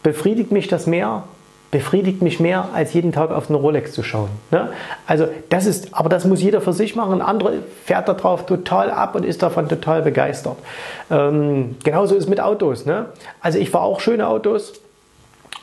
Befriedigt 0.04 0.52
mich 0.52 0.68
das 0.68 0.88
mehr? 0.88 1.24
Befriedigt 1.72 2.22
mich 2.22 2.40
mehr, 2.40 2.70
als 2.74 2.94
jeden 2.94 3.12
Tag 3.12 3.32
auf 3.32 3.50
eine 3.50 3.58
Rolex 3.58 3.92
zu 3.92 4.04
schauen. 4.04 4.30
Ne? 4.52 4.70
Also 5.06 5.28
das 5.50 5.66
ist, 5.66 5.94
aber 5.94 6.10
das 6.10 6.26
muss 6.26 6.42
jeder 6.42 6.62
für 6.62 6.74
sich 6.74 6.96
machen. 6.96 7.16
Ein 7.16 7.22
anderer 7.22 7.54
fährt 7.84 8.08
darauf 8.08 8.46
total 8.46 8.90
ab 8.90 9.16
und 9.16 9.26
ist 9.26 9.44
davon 9.44 9.68
total 9.68 10.02
begeistert. 10.02 10.58
Ähm, 11.12 11.76
genauso 11.84 12.16
ist 12.16 12.30
mit 12.30 12.40
Autos. 12.40 12.86
Ne? 12.86 13.08
Also 13.42 13.60
ich 13.60 13.70
fahre 13.70 13.86
auch 13.86 14.00
schöne 14.00 14.28
Autos. 14.28 14.82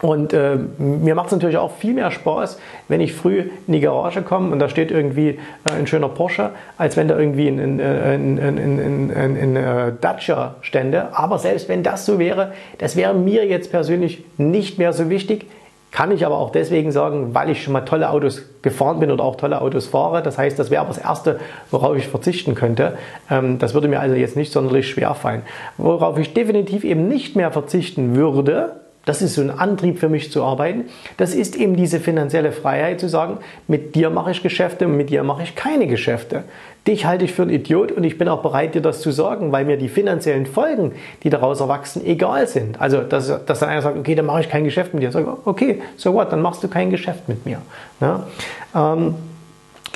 Und 0.03 0.35
äh, 0.35 0.57
mir 0.77 1.15
macht 1.15 1.27
es 1.27 1.33
natürlich 1.33 1.57
auch 1.57 1.71
viel 1.71 1.95
mehr 1.95 2.11
Spaß, 2.11 2.59
wenn 2.89 3.01
ich 3.01 3.15
früh 3.15 3.45
in 3.67 3.73
die 3.73 3.81
Garage 3.81 4.21
komme 4.21 4.51
und 4.53 4.59
da 4.59 4.69
steht 4.69 4.91
irgendwie 4.91 5.29
äh, 5.31 5.39
ein 5.79 5.87
schöner 5.87 6.09
Porsche, 6.09 6.51
als 6.77 6.99
wenn 6.99 7.09
da 7.09 7.19
irgendwie 7.19 7.49
ein, 7.49 7.81
ein, 7.81 8.39
ein, 8.39 9.13
ein 9.15 9.57
äh, 9.57 9.93
Dacia 9.99 10.57
stände. 10.61 11.17
Aber 11.17 11.39
selbst 11.39 11.71
wenn 11.71 11.83
das 11.83 12.05
so 12.05 12.19
wäre, 12.19 12.53
das 12.79 12.97
wäre 12.97 13.15
mir 13.15 13.47
jetzt 13.47 13.71
persönlich 13.71 14.25
nicht 14.37 14.79
mehr 14.79 14.93
so 14.93 15.09
wichtig. 15.09 15.47
Kann 15.95 16.11
ich 16.11 16.27
aber 16.27 16.39
auch 16.39 16.51
deswegen 16.51 16.91
sagen, 16.91 17.37
weil 17.37 17.51
ich 17.51 17.63
schon 17.63 17.73
mal 17.73 17.83
tolle 17.83 18.11
Autos 18.11 18.43
gefahren 18.63 18.99
bin 18.99 19.13
oder 19.13 19.23
auch 19.23 19.37
tolle 19.37 19.61
Autos 19.61 19.87
fahre. 19.87 20.23
Das 20.23 20.37
heißt, 20.37 20.59
das 20.59 20.69
wäre 20.73 20.81
aber 20.81 20.89
das 20.89 20.99
Erste, 20.99 21.39
worauf 21.71 21.97
ich 21.97 22.09
verzichten 22.09 22.57
könnte. 22.57 22.99
Ähm, 23.31 23.61
das 23.61 23.75
würde 23.75 23.87
mir 23.87 24.01
also 24.01 24.17
jetzt 24.17 24.37
nicht 24.37 24.51
sonderlich 24.51 24.91
schwer 24.91 25.15
fallen. 25.15 25.43
Worauf 25.77 26.19
ich 26.19 26.35
definitiv 26.35 26.83
eben 26.83 27.07
nicht 27.07 27.37
mehr 27.37 27.53
verzichten 27.53 28.17
würde, 28.17 28.73
das 29.05 29.23
ist 29.23 29.35
so 29.35 29.43
ein 29.43 29.51
Antrieb 29.51 29.99
für 29.99 30.09
mich 30.09 30.33
zu 30.33 30.43
arbeiten. 30.43 30.85
Das 31.17 31.35
ist 31.35 31.57
eben 31.57 31.77
diese 31.77 32.01
finanzielle 32.01 32.53
Freiheit 32.53 33.01
zu 33.01 33.09
sagen, 33.09 33.39
mit 33.69 33.95
dir 33.95 34.11
mache 34.11 34.31
ich 34.31 34.43
Geschäfte 34.43 34.87
und 34.87 34.97
mit 34.97 35.11
dir 35.11 35.23
mache 35.23 35.43
ich 35.43 35.55
keine 35.55 35.87
Geschäfte. 35.87 36.45
Dich 36.87 37.07
halte 37.07 37.25
ich 37.25 37.33
für 37.33 37.43
einen 37.43 37.51
Idiot 37.51 37.93
und 37.93 38.05
ich 38.05 38.19
bin 38.19 38.29
auch 38.29 38.43
bereit, 38.43 38.75
dir 38.75 38.83
das 38.83 39.01
zu 39.01 39.11
sagen, 39.11 39.53
weil 39.53 39.65
mir 39.65 39.79
die 39.79 39.89
finanziellen 39.89 40.45
Folgen, 40.45 40.93
die 41.23 41.31
daraus 41.31 41.61
erwachsen, 41.61 42.05
egal 42.05 42.47
sind. 42.47 42.81
Also, 42.81 43.01
dass, 43.01 43.45
dass 43.47 43.61
dann 43.61 43.71
einer 43.71 43.81
sagt, 43.81 43.97
okay, 43.97 44.15
dann 44.15 44.27
mache 44.27 44.41
ich 44.41 44.51
kein 44.51 44.65
Geschäft 44.65 44.93
mit 44.93 45.03
dir. 45.03 45.09
Ich 45.09 45.15
sage, 45.15 45.35
okay, 45.47 45.81
so 45.97 46.13
what, 46.13 46.31
dann 46.31 46.43
machst 46.43 46.63
du 46.63 46.69
kein 46.69 46.91
Geschäft 46.91 47.27
mit 47.29 47.47
mir. 47.47 47.63
Ja? 48.01 48.27
Ähm, 48.75 49.15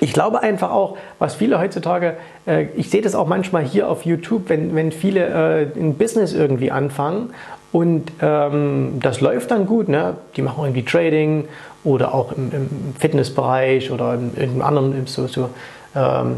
ich 0.00 0.12
glaube 0.12 0.42
einfach 0.42 0.70
auch, 0.70 0.96
was 1.18 1.34
viele 1.34 1.58
heutzutage, 1.58 2.16
äh, 2.46 2.66
ich 2.76 2.88
sehe 2.88 3.02
das 3.02 3.14
auch 3.14 3.26
manchmal 3.26 3.64
hier 3.64 3.90
auf 3.90 4.06
YouTube, 4.06 4.48
wenn, 4.48 4.74
wenn 4.74 4.92
viele 4.92 5.26
äh, 5.26 5.78
ein 5.78 5.94
Business 5.94 6.32
irgendwie 6.32 6.70
anfangen 6.70 7.30
und 7.72 8.12
ähm, 8.20 8.98
das 9.00 9.20
läuft 9.20 9.50
dann 9.50 9.66
gut. 9.66 9.88
Ne? 9.88 10.14
Die 10.36 10.42
machen 10.42 10.64
irgendwie 10.64 10.84
Trading 10.84 11.48
oder 11.84 12.14
auch 12.14 12.32
im, 12.32 12.50
im 12.52 12.68
Fitnessbereich 12.98 13.90
oder 13.90 14.14
in 14.14 14.34
irgendeinem 14.34 14.62
anderen. 14.62 15.06
So, 15.06 15.26
so, 15.26 15.50
ähm, 15.96 16.36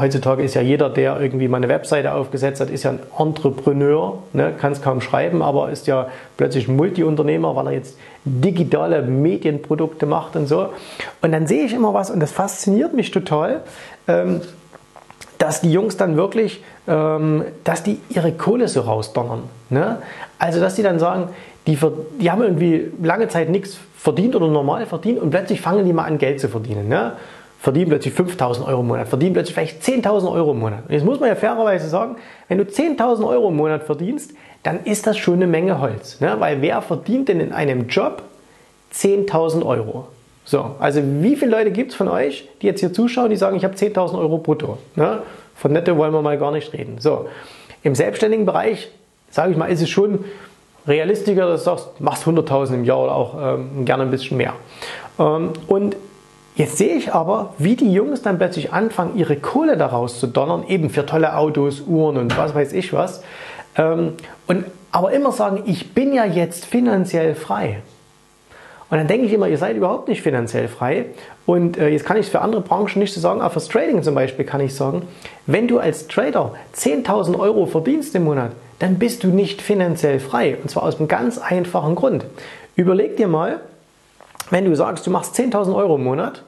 heutzutage 0.00 0.42
ist 0.42 0.54
ja 0.54 0.62
jeder, 0.62 0.88
der 0.88 1.20
irgendwie 1.20 1.48
mal 1.48 1.58
eine 1.58 1.68
Webseite 1.68 2.14
aufgesetzt 2.14 2.60
hat, 2.60 2.70
ist 2.70 2.84
ja 2.84 2.90
ein 2.90 3.00
Entrepreneur. 3.18 4.18
Ne? 4.32 4.52
Kann 4.58 4.72
es 4.72 4.82
kaum 4.82 5.00
schreiben, 5.00 5.42
aber 5.42 5.70
ist 5.70 5.86
ja 5.86 6.08
plötzlich 6.36 6.68
ein 6.68 6.76
Multiunternehmer, 6.76 7.54
weil 7.56 7.66
er 7.66 7.72
jetzt 7.72 7.98
digitale 8.24 9.02
Medienprodukte 9.02 10.06
macht 10.06 10.36
und 10.36 10.46
so. 10.46 10.70
Und 11.22 11.32
dann 11.32 11.46
sehe 11.46 11.64
ich 11.64 11.74
immer 11.74 11.92
was 11.92 12.10
und 12.10 12.20
das 12.20 12.32
fasziniert 12.32 12.94
mich 12.94 13.10
total. 13.10 13.62
Ähm, 14.06 14.40
dass 15.44 15.60
die 15.60 15.72
Jungs 15.72 15.96
dann 15.96 16.16
wirklich, 16.16 16.62
ähm, 16.88 17.44
dass 17.64 17.82
die 17.82 18.00
ihre 18.08 18.32
Kohle 18.32 18.68
so 18.68 18.80
rausdonnern. 18.80 19.44
Ne? 19.70 19.98
Also, 20.38 20.60
dass 20.60 20.74
die 20.74 20.82
dann 20.82 20.98
sagen, 20.98 21.28
die, 21.66 21.78
die 22.20 22.30
haben 22.30 22.42
irgendwie 22.42 22.90
lange 23.02 23.28
Zeit 23.28 23.48
nichts 23.48 23.78
verdient 23.96 24.36
oder 24.36 24.48
normal 24.48 24.86
verdient 24.86 25.20
und 25.20 25.30
plötzlich 25.30 25.60
fangen 25.60 25.84
die 25.84 25.92
mal 25.92 26.04
an, 26.04 26.18
Geld 26.18 26.40
zu 26.40 26.48
verdienen. 26.48 26.88
Ne? 26.88 27.12
Verdienen 27.60 27.88
plötzlich 27.88 28.12
5000 28.12 28.66
Euro 28.66 28.80
im 28.80 28.88
Monat, 28.88 29.08
verdienen 29.08 29.32
plötzlich 29.32 29.54
vielleicht 29.54 29.82
10.000 29.82 30.30
Euro 30.30 30.50
im 30.50 30.58
Monat. 30.58 30.80
Und 30.86 30.92
jetzt 30.92 31.04
muss 31.04 31.20
man 31.20 31.30
ja 31.30 31.34
fairerweise 31.34 31.88
sagen, 31.88 32.16
wenn 32.48 32.58
du 32.58 32.64
10.000 32.64 33.26
Euro 33.26 33.48
im 33.48 33.56
Monat 33.56 33.84
verdienst, 33.84 34.32
dann 34.62 34.84
ist 34.84 35.06
das 35.06 35.16
schon 35.16 35.34
eine 35.34 35.46
Menge 35.46 35.80
Holz. 35.80 36.20
Ne? 36.20 36.36
Weil 36.38 36.60
wer 36.60 36.82
verdient 36.82 37.28
denn 37.28 37.40
in 37.40 37.52
einem 37.52 37.88
Job 37.88 38.22
10.000 38.92 39.64
Euro? 39.64 40.08
So, 40.44 40.76
also 40.78 41.00
wie 41.02 41.36
viele 41.36 41.50
Leute 41.50 41.70
gibt 41.70 41.92
es 41.92 41.96
von 41.96 42.08
euch, 42.08 42.48
die 42.60 42.66
jetzt 42.66 42.80
hier 42.80 42.92
zuschauen, 42.92 43.30
die 43.30 43.36
sagen, 43.36 43.56
ich 43.56 43.64
habe 43.64 43.74
10.000 43.74 44.18
Euro 44.18 44.38
brutto? 44.38 44.78
Ne? 44.94 45.22
Von 45.54 45.72
netto 45.72 45.96
wollen 45.96 46.12
wir 46.12 46.22
mal 46.22 46.38
gar 46.38 46.52
nicht 46.52 46.72
reden. 46.72 46.96
So, 46.98 47.28
im 47.82 47.94
selbstständigen 47.94 48.44
Bereich, 48.44 48.90
sage 49.30 49.52
ich 49.52 49.56
mal, 49.56 49.66
ist 49.66 49.80
es 49.80 49.88
schon 49.88 50.24
realistischer, 50.86 51.46
dass 51.46 51.64
du 51.64 51.70
sagst, 51.70 52.00
machst 52.00 52.24
100.000 52.24 52.74
im 52.74 52.84
Jahr 52.84 53.02
oder 53.02 53.14
auch 53.14 53.54
ähm, 53.54 53.84
gerne 53.84 54.02
ein 54.02 54.10
bisschen 54.10 54.36
mehr. 54.36 54.54
Ähm, 55.18 55.50
und 55.66 55.96
Jetzt 56.56 56.78
sehe 56.78 56.94
ich 56.94 57.12
aber, 57.12 57.52
wie 57.58 57.74
die 57.74 57.92
Jungs 57.92 58.22
dann 58.22 58.38
plötzlich 58.38 58.72
anfangen, 58.72 59.16
ihre 59.16 59.34
Kohle 59.34 59.76
daraus 59.76 60.20
zu 60.20 60.28
donnern, 60.28 60.64
eben 60.68 60.88
für 60.88 61.04
tolle 61.04 61.36
Autos, 61.36 61.80
Uhren 61.80 62.16
und 62.16 62.38
was 62.38 62.54
weiß 62.54 62.72
ich 62.74 62.92
was. 62.92 63.24
Ähm, 63.76 64.12
und 64.46 64.64
aber 64.92 65.10
immer 65.10 65.32
sagen, 65.32 65.64
ich 65.66 65.94
bin 65.94 66.12
ja 66.12 66.24
jetzt 66.24 66.64
finanziell 66.64 67.34
frei. 67.34 67.82
Und 68.94 68.98
dann 68.98 69.08
denke 69.08 69.26
ich 69.26 69.32
immer, 69.32 69.48
ihr 69.48 69.58
seid 69.58 69.76
überhaupt 69.76 70.06
nicht 70.06 70.22
finanziell 70.22 70.68
frei. 70.68 71.06
Und 71.46 71.76
äh, 71.78 71.88
jetzt 71.88 72.06
kann 72.06 72.16
ich 72.16 72.26
es 72.26 72.30
für 72.30 72.42
andere 72.42 72.60
Branchen 72.60 73.00
nicht 73.00 73.12
so 73.12 73.20
sagen, 73.20 73.40
aber 73.40 73.50
fürs 73.50 73.66
Trading 73.66 74.04
zum 74.04 74.14
Beispiel 74.14 74.44
kann 74.44 74.60
ich 74.60 74.72
sagen, 74.72 75.02
wenn 75.46 75.66
du 75.66 75.80
als 75.80 76.06
Trader 76.06 76.54
10.000 76.76 77.36
Euro 77.36 77.66
verdienst 77.66 78.14
im 78.14 78.22
Monat, 78.22 78.52
dann 78.78 79.00
bist 79.00 79.24
du 79.24 79.30
nicht 79.30 79.60
finanziell 79.60 80.20
frei. 80.20 80.58
Und 80.62 80.68
zwar 80.70 80.84
aus 80.84 81.00
einem 81.00 81.08
ganz 81.08 81.38
einfachen 81.38 81.96
Grund. 81.96 82.24
Überleg 82.76 83.16
dir 83.16 83.26
mal, 83.26 83.62
wenn 84.50 84.64
du 84.64 84.76
sagst, 84.76 85.04
du 85.08 85.10
machst 85.10 85.34
10.000 85.34 85.74
Euro 85.74 85.96
im 85.96 86.04
Monat 86.04 86.44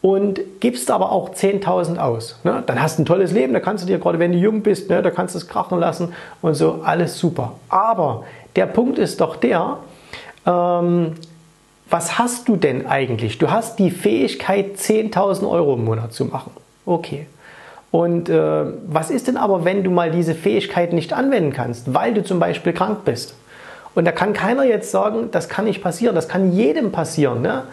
und 0.00 0.40
gibst 0.60 0.90
aber 0.90 1.12
auch 1.12 1.34
10.000 1.34 1.98
aus, 1.98 2.40
ne? 2.42 2.62
dann 2.64 2.80
hast 2.80 2.96
du 2.96 3.02
ein 3.02 3.04
tolles 3.04 3.32
Leben, 3.32 3.52
da 3.52 3.60
kannst 3.60 3.84
du 3.84 3.86
dir, 3.86 3.98
gerade 3.98 4.18
wenn 4.18 4.32
du 4.32 4.38
jung 4.38 4.62
bist, 4.62 4.88
ne, 4.88 5.02
da 5.02 5.10
kannst 5.10 5.34
du 5.34 5.38
es 5.38 5.46
krachen 5.46 5.78
lassen 5.78 6.14
und 6.40 6.54
so, 6.54 6.80
alles 6.84 7.18
super. 7.18 7.52
Aber 7.68 8.24
der 8.56 8.64
Punkt 8.64 8.98
ist 8.98 9.20
doch 9.20 9.36
der, 9.36 9.76
ähm, 10.46 11.16
was 11.90 12.18
hast 12.18 12.48
du 12.48 12.56
denn 12.56 12.86
eigentlich? 12.86 13.38
Du 13.38 13.50
hast 13.50 13.78
die 13.78 13.90
Fähigkeit, 13.90 14.76
10.000 14.76 15.48
Euro 15.48 15.74
im 15.74 15.84
Monat 15.84 16.12
zu 16.12 16.24
machen. 16.24 16.52
Okay. 16.86 17.26
Und 17.90 18.28
äh, 18.28 18.64
was 18.86 19.10
ist 19.10 19.26
denn 19.26 19.36
aber, 19.36 19.64
wenn 19.64 19.82
du 19.82 19.90
mal 19.90 20.12
diese 20.12 20.34
Fähigkeit 20.34 20.92
nicht 20.92 21.12
anwenden 21.12 21.52
kannst, 21.52 21.92
weil 21.92 22.14
du 22.14 22.22
zum 22.22 22.38
Beispiel 22.38 22.72
krank 22.72 23.00
bist? 23.04 23.34
Und 23.96 24.04
da 24.04 24.12
kann 24.12 24.32
keiner 24.32 24.64
jetzt 24.64 24.92
sagen, 24.92 25.30
das 25.32 25.48
kann 25.48 25.64
nicht 25.64 25.82
passieren. 25.82 26.14
Das 26.14 26.28
kann 26.28 26.52
jedem 26.52 26.92
passieren. 26.92 27.42
Ne? 27.42 27.64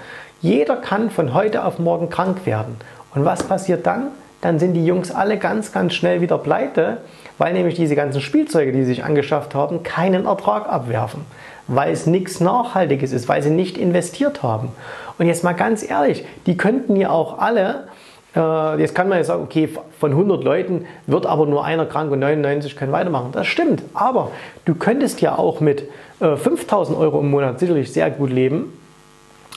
Jeder 0.41 0.77
kann 0.77 1.12
von 1.12 1.36
heute 1.36 1.63
auf 1.63 1.77
morgen 1.77 2.09
krank 2.09 2.45
werden. 2.45 2.77
Und 3.13 3.24
was 3.24 3.43
passiert 3.43 3.86
dann? 3.86 4.07
Dann 4.41 4.57
sind 4.57 4.74
die 4.74 4.86
Jungs 4.86 5.12
alle 5.12 5.38
ganz, 5.38 5.71
ganz 5.71 5.93
schnell 5.93 6.21
wieder 6.21 6.39
pleite, 6.39 6.97
weil 7.38 7.53
nämlich 7.53 7.75
diese 7.75 7.95
ganzen 7.95 8.21
Spielzeuge, 8.21 8.71
die 8.71 8.79
sie 8.79 8.86
sich 8.86 9.03
angeschafft 9.03 9.53
haben, 9.53 9.83
keinen 9.83 10.25
Ertrag 10.25 10.67
abwerfen 10.67 11.21
weil 11.67 11.91
es 11.91 12.05
nichts 12.05 12.39
Nachhaltiges 12.39 13.12
ist, 13.12 13.27
weil 13.27 13.41
sie 13.41 13.50
nicht 13.50 13.77
investiert 13.77 14.43
haben. 14.43 14.69
Und 15.17 15.27
jetzt 15.27 15.43
mal 15.43 15.53
ganz 15.53 15.88
ehrlich, 15.88 16.25
die 16.45 16.57
könnten 16.57 16.95
ja 16.95 17.09
auch 17.09 17.39
alle, 17.39 17.88
äh, 18.36 18.79
jetzt 18.79 18.95
kann 18.95 19.09
man 19.09 19.17
ja 19.17 19.24
sagen, 19.24 19.43
okay, 19.43 19.69
von 20.00 20.12
100 20.12 20.43
Leuten 20.43 20.86
wird 21.07 21.25
aber 21.25 21.45
nur 21.45 21.65
einer 21.65 21.86
krank 21.86 22.12
und 22.12 22.19
99 22.19 22.75
können 22.75 22.91
weitermachen. 22.91 23.31
Das 23.31 23.47
stimmt, 23.47 23.83
aber 23.93 24.31
du 24.65 24.75
könntest 24.75 25.21
ja 25.21 25.38
auch 25.38 25.59
mit 25.59 25.83
äh, 26.19 26.36
5000 26.36 26.97
Euro 26.97 27.19
im 27.19 27.31
Monat 27.31 27.59
sicherlich 27.59 27.91
sehr 27.91 28.09
gut 28.12 28.31
leben. 28.31 28.74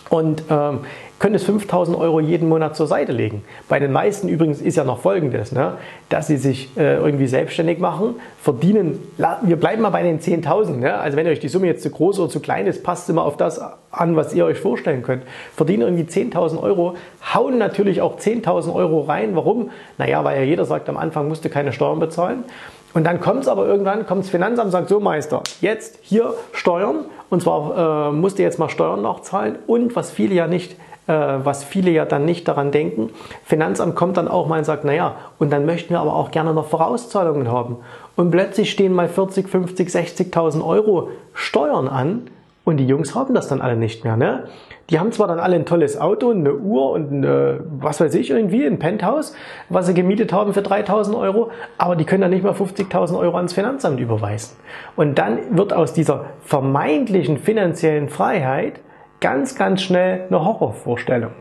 Und 0.09 0.43
ähm, 0.51 0.81
könntest 1.21 1.45
5000 1.45 1.97
Euro 1.97 2.19
jeden 2.19 2.49
Monat 2.49 2.75
zur 2.75 2.87
Seite 2.87 3.13
legen. 3.13 3.45
Bei 3.69 3.79
den 3.79 3.93
meisten 3.93 4.29
übrigens 4.29 4.61
ist 4.61 4.77
ja 4.77 4.85
noch 4.85 5.01
Folgendes, 5.01 5.53
ne? 5.53 5.75
dass 6.09 6.27
sie 6.27 6.39
sich 6.39 6.77
äh, 6.77 6.97
irgendwie 6.97 7.27
selbstständig 7.27 7.79
machen, 7.79 8.17
verdienen, 8.41 8.99
wir 9.43 9.57
bleiben 9.57 9.83
mal 9.83 9.91
bei 9.91 10.03
den 10.03 10.19
10.000, 10.19 10.79
ne? 10.79 10.99
also 10.99 11.17
wenn 11.19 11.27
euch 11.27 11.39
die 11.39 11.49
Summe 11.49 11.67
jetzt 11.67 11.83
zu 11.83 11.91
groß 11.91 12.19
oder 12.19 12.31
zu 12.31 12.41
klein 12.41 12.67
ist, 12.67 12.83
passt 12.83 13.09
immer 13.11 13.25
auf 13.25 13.37
das 13.37 13.61
an, 13.91 14.17
was 14.17 14.33
ihr 14.33 14.47
euch 14.47 14.59
vorstellen 14.59 15.03
könnt. 15.03 15.23
Verdienen 15.55 15.83
irgendwie 15.83 16.05
10.000 16.05 16.61
Euro, 16.63 16.95
hauen 17.35 17.59
natürlich 17.59 18.01
auch 18.01 18.19
10.000 18.19 18.75
Euro 18.75 19.03
rein. 19.03 19.37
Warum? 19.37 19.71
Naja, 19.99 20.25
weil 20.25 20.39
ja 20.39 20.45
jeder 20.45 20.65
sagt, 20.65 20.89
am 20.89 20.97
Anfang 20.97 21.29
musst 21.29 21.45
du 21.45 21.51
keine 21.51 21.73
Steuern 21.75 22.01
bezahlen. 22.01 22.45
Und 22.95 23.05
dann 23.05 23.21
kommt 23.21 23.43
es 23.43 23.49
aber 23.49 23.67
irgendwann, 23.67 24.07
kommt 24.07 24.25
das 24.25 24.31
Finanzamt 24.31 24.67
und 24.67 24.73
sagt, 24.73 24.89
so 24.89 24.99
Meister, 24.99 25.43
jetzt 25.61 25.99
hier 26.03 26.35
Steuern. 26.53 27.05
Und 27.29 27.43
zwar 27.43 28.09
äh, 28.09 28.13
musst 28.13 28.39
du 28.39 28.43
jetzt 28.43 28.59
mal 28.59 28.69
Steuern 28.69 29.03
nachzahlen. 29.03 29.59
Und 29.67 29.95
was 29.95 30.11
viele 30.11 30.35
ja 30.35 30.49
nicht 30.49 30.77
was 31.07 31.65
viele 31.65 31.91
ja 31.91 32.05
dann 32.05 32.25
nicht 32.25 32.47
daran 32.47 32.71
denken. 32.71 33.11
Finanzamt 33.45 33.97
kommt 33.97 34.17
dann 34.17 34.29
auch 34.29 34.47
mal 34.47 34.59
und 34.59 34.65
sagt, 34.65 34.85
naja, 34.85 35.17
und 35.39 35.53
dann 35.53 35.67
möchten 35.67 35.91
wir 35.91 36.01
aber 36.01 36.15
auch 36.15 36.31
gerne 36.31 36.55
noch 36.55 36.67
Vorauszahlungen 36.67 37.51
haben. 37.51 37.79
Und 38.17 38.31
plötzlich 38.31 38.71
stehen 38.71 38.93
mal 38.93 39.09
40, 39.09 39.49
50, 39.49 39.89
60.000 39.89 40.65
Euro 40.65 41.09
Steuern 41.35 41.89
an 41.89 42.29
und 42.65 42.77
die 42.77 42.87
Jungs 42.87 43.15
haben 43.15 43.35
das 43.35 43.49
dann 43.49 43.61
alle 43.61 43.77
nicht 43.77 44.05
mehr. 44.05 44.17
Ne? 44.17 44.45
Die 44.91 44.99
haben 44.99 45.13
zwar 45.13 45.29
dann 45.29 45.39
alle 45.39 45.57
ein 45.57 45.67
tolles 45.67 46.01
Auto, 46.01 46.31
eine 46.31 46.55
Uhr 46.55 46.91
und 46.91 47.13
eine, 47.13 47.61
was 47.79 48.01
weiß 48.01 48.15
ich 48.15 48.31
irgendwie, 48.31 48.67
ein 48.67 48.79
Penthouse, 48.79 49.35
was 49.69 49.87
sie 49.87 49.95
gemietet 49.95 50.33
haben 50.33 50.53
für 50.53 50.63
3000 50.63 51.17
Euro, 51.17 51.51
aber 51.79 51.97
die 51.97 52.05
können 52.05 52.23
dann 52.23 52.31
nicht 52.31 52.43
mal 52.43 52.53
50.000 52.53 53.19
Euro 53.19 53.37
ans 53.37 53.53
Finanzamt 53.53 54.01
überweisen. 54.01 54.57
Und 54.97 55.17
dann 55.17 55.57
wird 55.57 55.73
aus 55.73 55.93
dieser 55.93 56.27
vermeintlichen 56.45 57.39
finanziellen 57.39 58.09
Freiheit 58.09 58.81
ganz, 59.21 59.55
ganz 59.55 59.83
schnell 59.83 60.27
eine 60.29 60.45
Horrorvorstellung. 60.45 61.33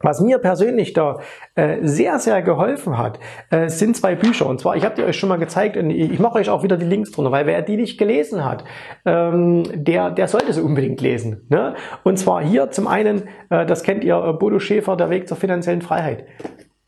Was 0.00 0.20
mir 0.20 0.38
persönlich 0.38 0.92
da 0.92 1.20
äh, 1.54 1.78
sehr, 1.80 2.18
sehr 2.18 2.42
geholfen 2.42 2.98
hat, 2.98 3.18
äh, 3.50 3.68
sind 3.68 3.96
zwei 3.96 4.14
Bücher. 4.14 4.46
Und 4.46 4.60
zwar, 4.60 4.76
ich 4.76 4.84
habe 4.84 4.94
die 4.94 5.02
euch 5.02 5.16
schon 5.18 5.28
mal 5.30 5.38
gezeigt 5.38 5.76
und 5.76 5.90
ich 5.90 6.18
mache 6.18 6.38
euch 6.38 6.50
auch 6.50 6.62
wieder 6.62 6.76
die 6.76 6.84
Links 6.84 7.12
drunter, 7.12 7.32
weil 7.32 7.46
wer 7.46 7.62
die 7.62 7.76
nicht 7.76 7.96
gelesen 7.98 8.44
hat, 8.44 8.64
ähm, 9.06 9.64
der, 9.74 10.10
der 10.10 10.28
sollte 10.28 10.52
sie 10.52 10.60
unbedingt 10.60 11.00
lesen. 11.00 11.46
Ne? 11.48 11.74
Und 12.04 12.18
zwar 12.18 12.42
hier 12.42 12.70
zum 12.70 12.88
einen, 12.88 13.22
äh, 13.48 13.64
das 13.64 13.82
kennt 13.82 14.04
ihr, 14.04 14.16
äh, 14.16 14.32
Bodo 14.34 14.58
Schäfer, 14.58 14.96
Der 14.96 15.08
Weg 15.08 15.28
zur 15.28 15.38
finanziellen 15.38 15.82
Freiheit. 15.82 16.26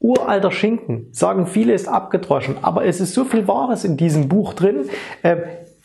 Uralter 0.00 0.52
Schinken, 0.52 1.08
sagen 1.12 1.46
viele, 1.46 1.72
ist 1.72 1.88
abgedroschen, 1.88 2.56
aber 2.62 2.84
es 2.84 3.00
ist 3.00 3.14
so 3.14 3.24
viel 3.24 3.48
Wahres 3.48 3.84
in 3.84 3.96
diesem 3.96 4.28
Buch 4.28 4.52
drin. 4.52 4.88
Äh, 5.22 5.38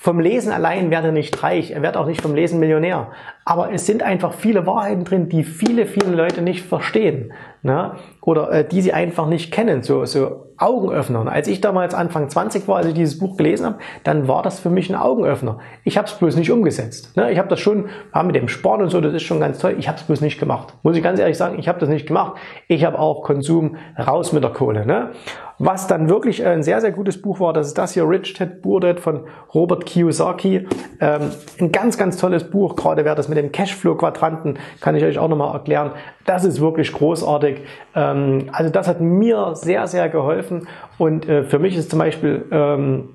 vom 0.03 0.19
Lesen 0.19 0.51
allein 0.51 0.91
werde 0.91 1.07
er 1.07 1.13
nicht 1.13 1.41
reich, 1.43 1.71
er 1.71 1.81
wird 1.81 1.95
auch 1.95 2.05
nicht 2.05 2.21
vom 2.21 2.35
Lesen 2.35 2.59
Millionär. 2.59 3.13
Aber 3.45 3.71
es 3.73 3.85
sind 3.85 4.03
einfach 4.03 4.33
viele 4.33 4.65
Wahrheiten 4.65 5.03
drin, 5.03 5.29
die 5.29 5.43
viele, 5.43 5.85
viele 5.85 6.15
Leute 6.15 6.41
nicht 6.41 6.65
verstehen. 6.65 7.33
Ne? 7.61 7.95
Oder 8.21 8.51
äh, 8.51 8.67
die 8.67 8.81
sie 8.81 8.93
einfach 8.93 9.27
nicht 9.27 9.51
kennen, 9.51 9.83
so, 9.83 10.03
so 10.05 10.47
Augenöffner. 10.57 11.29
Als 11.31 11.47
ich 11.47 11.61
damals 11.61 11.93
Anfang 11.93 12.29
20 12.29 12.67
war, 12.67 12.77
als 12.77 12.87
ich 12.87 12.93
dieses 12.93 13.19
Buch 13.19 13.37
gelesen 13.37 13.65
habe, 13.65 13.77
dann 14.03 14.27
war 14.27 14.43
das 14.43 14.59
für 14.59 14.69
mich 14.69 14.89
ein 14.89 14.95
Augenöffner. 14.95 15.59
Ich 15.83 15.97
habe 15.97 16.07
es 16.07 16.13
bloß 16.13 16.35
nicht 16.35 16.51
umgesetzt. 16.51 17.15
Ne? 17.15 17.31
Ich 17.31 17.37
habe 17.37 17.47
das 17.49 17.59
schon, 17.59 17.89
war 18.11 18.23
mit 18.23 18.35
dem 18.35 18.47
Sport 18.47 18.81
und 18.81 18.89
so, 18.89 19.01
das 19.01 19.13
ist 19.13 19.23
schon 19.23 19.39
ganz 19.39 19.59
toll. 19.59 19.75
Ich 19.77 19.87
habe 19.87 19.97
es 19.97 20.03
bloß 20.03 20.21
nicht 20.21 20.39
gemacht. 20.39 20.73
Muss 20.83 20.95
ich 20.95 21.03
ganz 21.03 21.19
ehrlich 21.19 21.37
sagen, 21.37 21.57
ich 21.57 21.67
habe 21.67 21.79
das 21.79 21.89
nicht 21.89 22.07
gemacht. 22.07 22.37
Ich 22.67 22.85
habe 22.85 22.99
auch 22.99 23.23
Konsum 23.23 23.77
raus 23.97 24.33
mit 24.33 24.43
der 24.43 24.51
Kohle. 24.51 24.85
Ne? 24.85 25.11
Was 25.59 25.87
dann 25.87 26.09
wirklich 26.09 26.45
ein 26.45 26.63
sehr, 26.63 26.81
sehr 26.81 26.91
gutes 26.91 27.21
Buch 27.21 27.39
war, 27.39 27.53
das 27.53 27.67
ist 27.67 27.77
das 27.77 27.93
hier, 27.93 28.07
Rich 28.07 28.33
Dad 28.33 28.61
Poor 28.61 28.81
Dad 28.81 28.99
von 28.99 29.25
Robert 29.53 29.85
Kiyosaki. 29.85 30.67
Ähm, 30.99 31.21
ein 31.59 31.71
ganz, 31.71 31.97
ganz 31.97 32.17
tolles 32.17 32.49
Buch, 32.49 32.75
gerade 32.75 33.05
wer 33.05 33.15
das 33.15 33.29
mit 33.33 33.43
dem 33.43 33.51
Cashflow-Quadranten, 33.51 34.59
kann 34.81 34.95
ich 34.95 35.03
euch 35.03 35.17
auch 35.17 35.27
nochmal 35.27 35.53
erklären. 35.53 35.91
Das 36.25 36.45
ist 36.45 36.61
wirklich 36.61 36.91
großartig. 36.91 37.61
Ähm, 37.95 38.49
also 38.51 38.69
das 38.69 38.87
hat 38.87 39.01
mir 39.01 39.55
sehr, 39.55 39.87
sehr 39.87 40.09
geholfen 40.09 40.67
und 40.97 41.27
äh, 41.27 41.43
für 41.43 41.59
mich 41.59 41.75
ist 41.75 41.89
zum 41.89 41.99
Beispiel... 41.99 42.45
Ähm, 42.51 43.09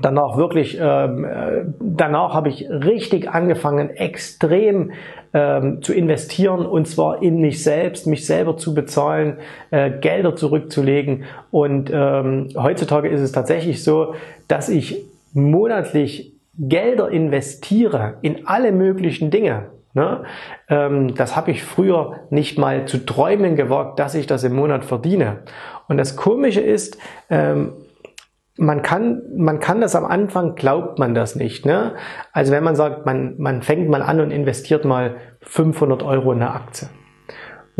danach 0.00 0.36
wirklich, 0.36 0.78
ähm, 0.80 1.24
äh, 1.24 1.64
danach 1.80 2.34
habe 2.34 2.48
ich 2.48 2.68
richtig 2.70 3.30
angefangen, 3.30 3.90
extrem 3.90 4.92
ähm, 5.32 5.82
zu 5.82 5.92
investieren 5.92 6.66
und 6.66 6.86
zwar 6.86 7.22
in 7.22 7.40
mich 7.40 7.62
selbst, 7.62 8.06
mich 8.06 8.26
selber 8.26 8.56
zu 8.56 8.74
bezahlen, 8.74 9.38
äh, 9.70 9.90
Gelder 9.90 10.36
zurückzulegen. 10.36 11.24
Und 11.50 11.90
ähm, 11.92 12.48
heutzutage 12.56 13.08
ist 13.08 13.20
es 13.20 13.32
tatsächlich 13.32 13.82
so, 13.82 14.14
dass 14.48 14.68
ich 14.68 15.04
monatlich 15.32 16.29
Gelder 16.60 17.08
investiere 17.08 18.18
in 18.22 18.46
alle 18.46 18.72
möglichen 18.72 19.30
Dinge. 19.30 19.70
Ne? 19.94 20.24
Ähm, 20.68 21.14
das 21.14 21.34
habe 21.34 21.50
ich 21.50 21.64
früher 21.64 22.20
nicht 22.30 22.58
mal 22.58 22.86
zu 22.86 22.98
träumen 22.98 23.56
gewagt, 23.56 23.98
dass 23.98 24.14
ich 24.14 24.26
das 24.26 24.44
im 24.44 24.54
Monat 24.54 24.84
verdiene. 24.84 25.38
Und 25.88 25.96
das 25.96 26.16
Komische 26.16 26.60
ist, 26.60 26.98
ähm, 27.30 27.72
man 28.56 28.82
kann, 28.82 29.22
man 29.34 29.58
kann 29.58 29.80
das 29.80 29.96
am 29.96 30.04
Anfang, 30.04 30.54
glaubt 30.54 30.98
man 30.98 31.14
das 31.14 31.34
nicht. 31.34 31.64
Ne? 31.64 31.94
Also 32.32 32.52
wenn 32.52 32.62
man 32.62 32.76
sagt, 32.76 33.06
man, 33.06 33.34
man 33.38 33.62
fängt 33.62 33.88
mal 33.88 34.02
an 34.02 34.20
und 34.20 34.30
investiert 34.30 34.84
mal 34.84 35.16
500 35.40 36.02
Euro 36.02 36.32
in 36.32 36.42
eine 36.42 36.52
Aktie. 36.52 36.88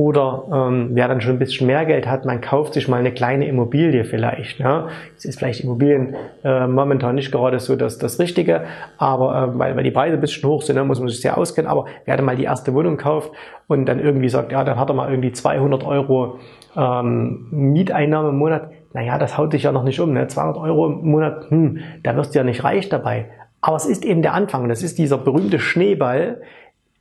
Oder 0.01 0.45
ähm, 0.51 0.93
wer 0.95 1.09
dann 1.09 1.21
schon 1.21 1.33
ein 1.33 1.39
bisschen 1.39 1.67
mehr 1.67 1.85
Geld 1.85 2.07
hat, 2.07 2.25
man 2.25 2.41
kauft 2.41 2.73
sich 2.73 2.89
mal 2.89 2.97
eine 2.97 3.13
kleine 3.13 3.47
Immobilie 3.47 4.05
vielleicht. 4.05 4.59
Ne? 4.59 4.89
Es 5.19 5.27
ist 5.27 5.39
vielleicht 5.39 5.63
Immobilien 5.63 6.17
äh, 6.43 6.67
momentan 6.67 7.17
nicht 7.17 7.31
gerade 7.31 7.61
so 7.61 7.77
das, 7.77 7.99
das 7.99 8.19
Richtige, 8.19 8.63
aber 8.97 9.51
äh, 9.53 9.59
weil, 9.59 9.77
weil 9.77 9.85
die 9.85 9.91
Preise 9.91 10.15
ein 10.15 10.23
bisschen 10.23 10.49
hoch 10.49 10.63
sind, 10.63 10.77
ne, 10.77 10.85
muss 10.85 11.01
man 11.01 11.11
sich 11.11 11.21
sehr 11.21 11.37
auskennen. 11.37 11.71
Aber 11.71 11.85
wer 12.07 12.17
dann 12.17 12.25
mal 12.25 12.35
die 12.35 12.45
erste 12.45 12.73
Wohnung 12.73 12.97
kauft 12.97 13.31
und 13.69 13.85
dann 13.85 14.01
irgendwie 14.01 14.31
sagt, 14.31 14.53
ja, 14.53 14.65
dann 14.65 14.79
hat 14.79 14.89
er 14.89 14.95
mal 14.95 15.11
irgendwie 15.11 15.33
200 15.33 15.85
Euro 15.85 16.39
ähm, 16.79 17.49
Mieteinnahme 17.51 18.31
im 18.31 18.39
Monat, 18.39 18.71
naja, 18.95 19.19
das 19.19 19.37
haut 19.37 19.53
dich 19.53 19.65
ja 19.65 19.73
noch 19.73 19.85
nicht 19.85 20.01
um. 20.01 20.15
Ne? 20.15 20.27
200 20.27 20.57
Euro 20.57 20.87
im 20.87 21.11
Monat, 21.11 21.51
hm, 21.51 21.81
da 22.05 22.17
wirst 22.17 22.35
du 22.35 22.39
ja 22.39 22.45
nicht 22.47 22.65
reich 22.65 22.89
dabei. 22.89 23.27
Aber 23.61 23.77
es 23.77 23.85
ist 23.85 24.07
eben 24.07 24.23
der 24.23 24.33
Anfang. 24.33 24.67
Das 24.71 24.83
ist 24.83 24.97
dieser 24.97 25.19
berühmte 25.19 25.59
Schneeball, 25.59 26.41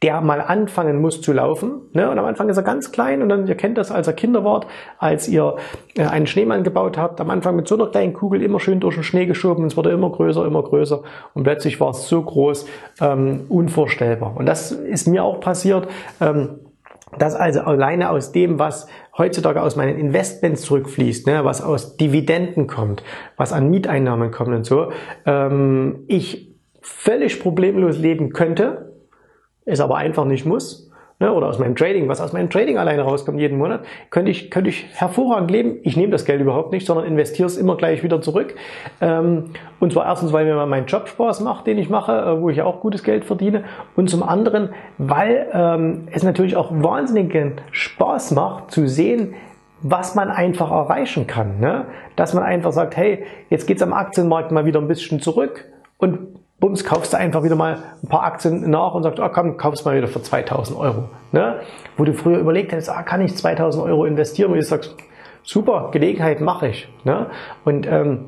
der 0.01 0.21
mal 0.21 0.39
anfangen 0.41 1.01
muss 1.01 1.21
zu 1.21 1.33
laufen. 1.33 1.81
Ne? 1.93 2.09
Und 2.09 2.17
am 2.17 2.25
Anfang 2.25 2.47
ist 2.47 2.57
er 2.57 2.63
ganz 2.63 2.91
klein 2.91 3.21
und 3.21 3.29
dann, 3.29 3.47
ihr 3.47 3.55
kennt 3.55 3.77
das, 3.77 3.91
als 3.91 4.07
er 4.07 4.13
Kinder 4.13 4.45
wart, 4.45 4.65
als 4.97 5.27
ihr 5.27 5.57
äh, 5.97 6.03
einen 6.03 6.25
Schneemann 6.25 6.63
gebaut 6.63 6.97
habt, 6.97 7.19
am 7.19 7.29
Anfang 7.29 7.55
mit 7.55 7.67
so 7.67 7.75
einer 7.75 7.87
kleinen 7.87 8.13
Kugel 8.13 8.41
immer 8.41 8.59
schön 8.59 8.79
durch 8.79 8.95
den 8.95 9.03
Schnee 9.03 9.25
geschoben, 9.25 9.65
es 9.65 9.75
wurde 9.75 9.91
immer 9.91 10.09
größer, 10.09 10.45
immer 10.45 10.63
größer 10.63 11.01
und 11.33 11.43
plötzlich 11.43 11.79
war 11.81 11.89
es 11.89 12.07
so 12.07 12.21
groß, 12.21 12.65
ähm, 13.01 13.41
unvorstellbar. 13.49 14.35
Und 14.37 14.45
das 14.45 14.71
ist 14.71 15.07
mir 15.07 15.23
auch 15.23 15.41
passiert. 15.41 15.87
Ähm, 16.21 16.59
dass 17.17 17.35
also 17.35 17.61
alleine 17.61 18.11
aus 18.11 18.31
dem, 18.31 18.59
was 18.59 18.87
heutzutage 19.17 19.63
aus 19.63 19.75
meinen 19.75 19.97
Investments 19.97 20.61
zurückfließt, 20.61 21.25
ne, 21.25 21.43
was 21.43 21.61
aus 21.63 21.97
Dividenden 21.97 22.67
kommt, 22.67 23.03
was 23.35 23.51
an 23.51 23.71
Mieteinnahmen 23.71 24.29
kommt 24.29 24.53
und 24.53 24.63
so, 24.63 24.91
ähm, 25.25 26.03
ich 26.07 26.55
völlig 26.81 27.41
problemlos 27.41 27.97
leben 27.97 28.31
könnte, 28.31 28.88
es 29.69 29.79
aber 29.79 29.97
einfach 29.97 30.25
nicht 30.25 30.45
muss 30.45 30.89
ne, 31.19 31.31
oder 31.31 31.47
aus 31.47 31.59
meinem 31.59 31.75
Trading, 31.75 32.07
was 32.07 32.21
aus 32.21 32.33
meinem 32.33 32.49
Trading 32.49 32.77
alleine 32.77 33.03
rauskommt 33.03 33.39
jeden 33.39 33.57
Monat, 33.57 33.81
könnte 34.09 34.31
ich, 34.31 34.49
könnte 34.49 34.69
ich 34.69 34.87
hervorragend 34.93 35.51
leben. 35.51 35.77
Ich 35.83 35.95
nehme 35.97 36.11
das 36.11 36.25
Geld 36.25 36.41
überhaupt 36.41 36.71
nicht, 36.71 36.85
sondern 36.85 37.05
investiere 37.05 37.47
es 37.47 37.57
immer 37.57 37.77
gleich 37.77 38.03
wieder 38.03 38.21
zurück. 38.21 38.55
Ähm, 39.01 39.45
und 39.79 39.93
zwar 39.93 40.05
erstens, 40.05 40.33
weil 40.33 40.45
mir 40.45 40.65
mein 40.65 40.85
Job 40.85 41.07
Spaß 41.07 41.41
macht, 41.41 41.67
den 41.67 41.77
ich 41.77 41.89
mache, 41.89 42.13
äh, 42.13 42.41
wo 42.41 42.49
ich 42.49 42.61
auch 42.61 42.79
gutes 42.79 43.03
Geld 43.03 43.25
verdiene. 43.25 43.65
Und 43.95 44.09
zum 44.09 44.23
anderen, 44.23 44.69
weil 44.97 45.47
ähm, 45.53 46.07
es 46.11 46.23
natürlich 46.23 46.55
auch 46.55 46.71
wahnsinnigen 46.71 47.53
Spaß 47.71 48.31
macht 48.31 48.71
zu 48.71 48.87
sehen, 48.87 49.35
was 49.81 50.15
man 50.15 50.29
einfach 50.29 50.71
erreichen 50.71 51.25
kann. 51.25 51.59
Ne? 51.59 51.85
Dass 52.15 52.33
man 52.33 52.43
einfach 52.43 52.73
sagt, 52.73 52.97
hey, 52.97 53.23
jetzt 53.49 53.65
geht's 53.65 53.81
am 53.81 53.93
Aktienmarkt 53.93 54.51
mal 54.51 54.65
wieder 54.65 54.81
ein 54.81 54.89
bisschen 54.89 55.21
zurück 55.21 55.65
und 55.97 56.39
bums, 56.59 56.83
kaufst 56.83 57.13
du 57.13 57.17
einfach 57.17 57.43
wieder 57.43 57.55
mal 57.55 57.77
ein 58.03 58.07
paar 58.07 58.23
Aktien 58.23 58.69
nach 58.69 58.93
und 58.93 59.03
sagst, 59.03 59.19
oh 59.19 59.29
komm, 59.29 59.57
kaufst 59.57 59.85
mal 59.85 59.95
wieder 59.95 60.07
für 60.07 60.21
2000 60.21 60.77
Euro. 60.77 61.05
Ne? 61.31 61.61
Wo 61.97 62.03
du 62.03 62.13
früher 62.13 62.39
überlegt 62.39 62.71
hättest, 62.71 62.89
ah, 62.89 63.03
kann 63.03 63.21
ich 63.21 63.35
2000 63.35 63.83
Euro 63.83 64.05
investieren? 64.05 64.51
Und 64.51 64.57
du 64.57 64.63
sagst, 64.63 64.95
super, 65.43 65.89
Gelegenheit 65.91 66.41
mache 66.41 66.67
ich. 66.67 66.87
Ne? 67.03 67.27
Und 67.63 67.87
ähm, 67.87 68.25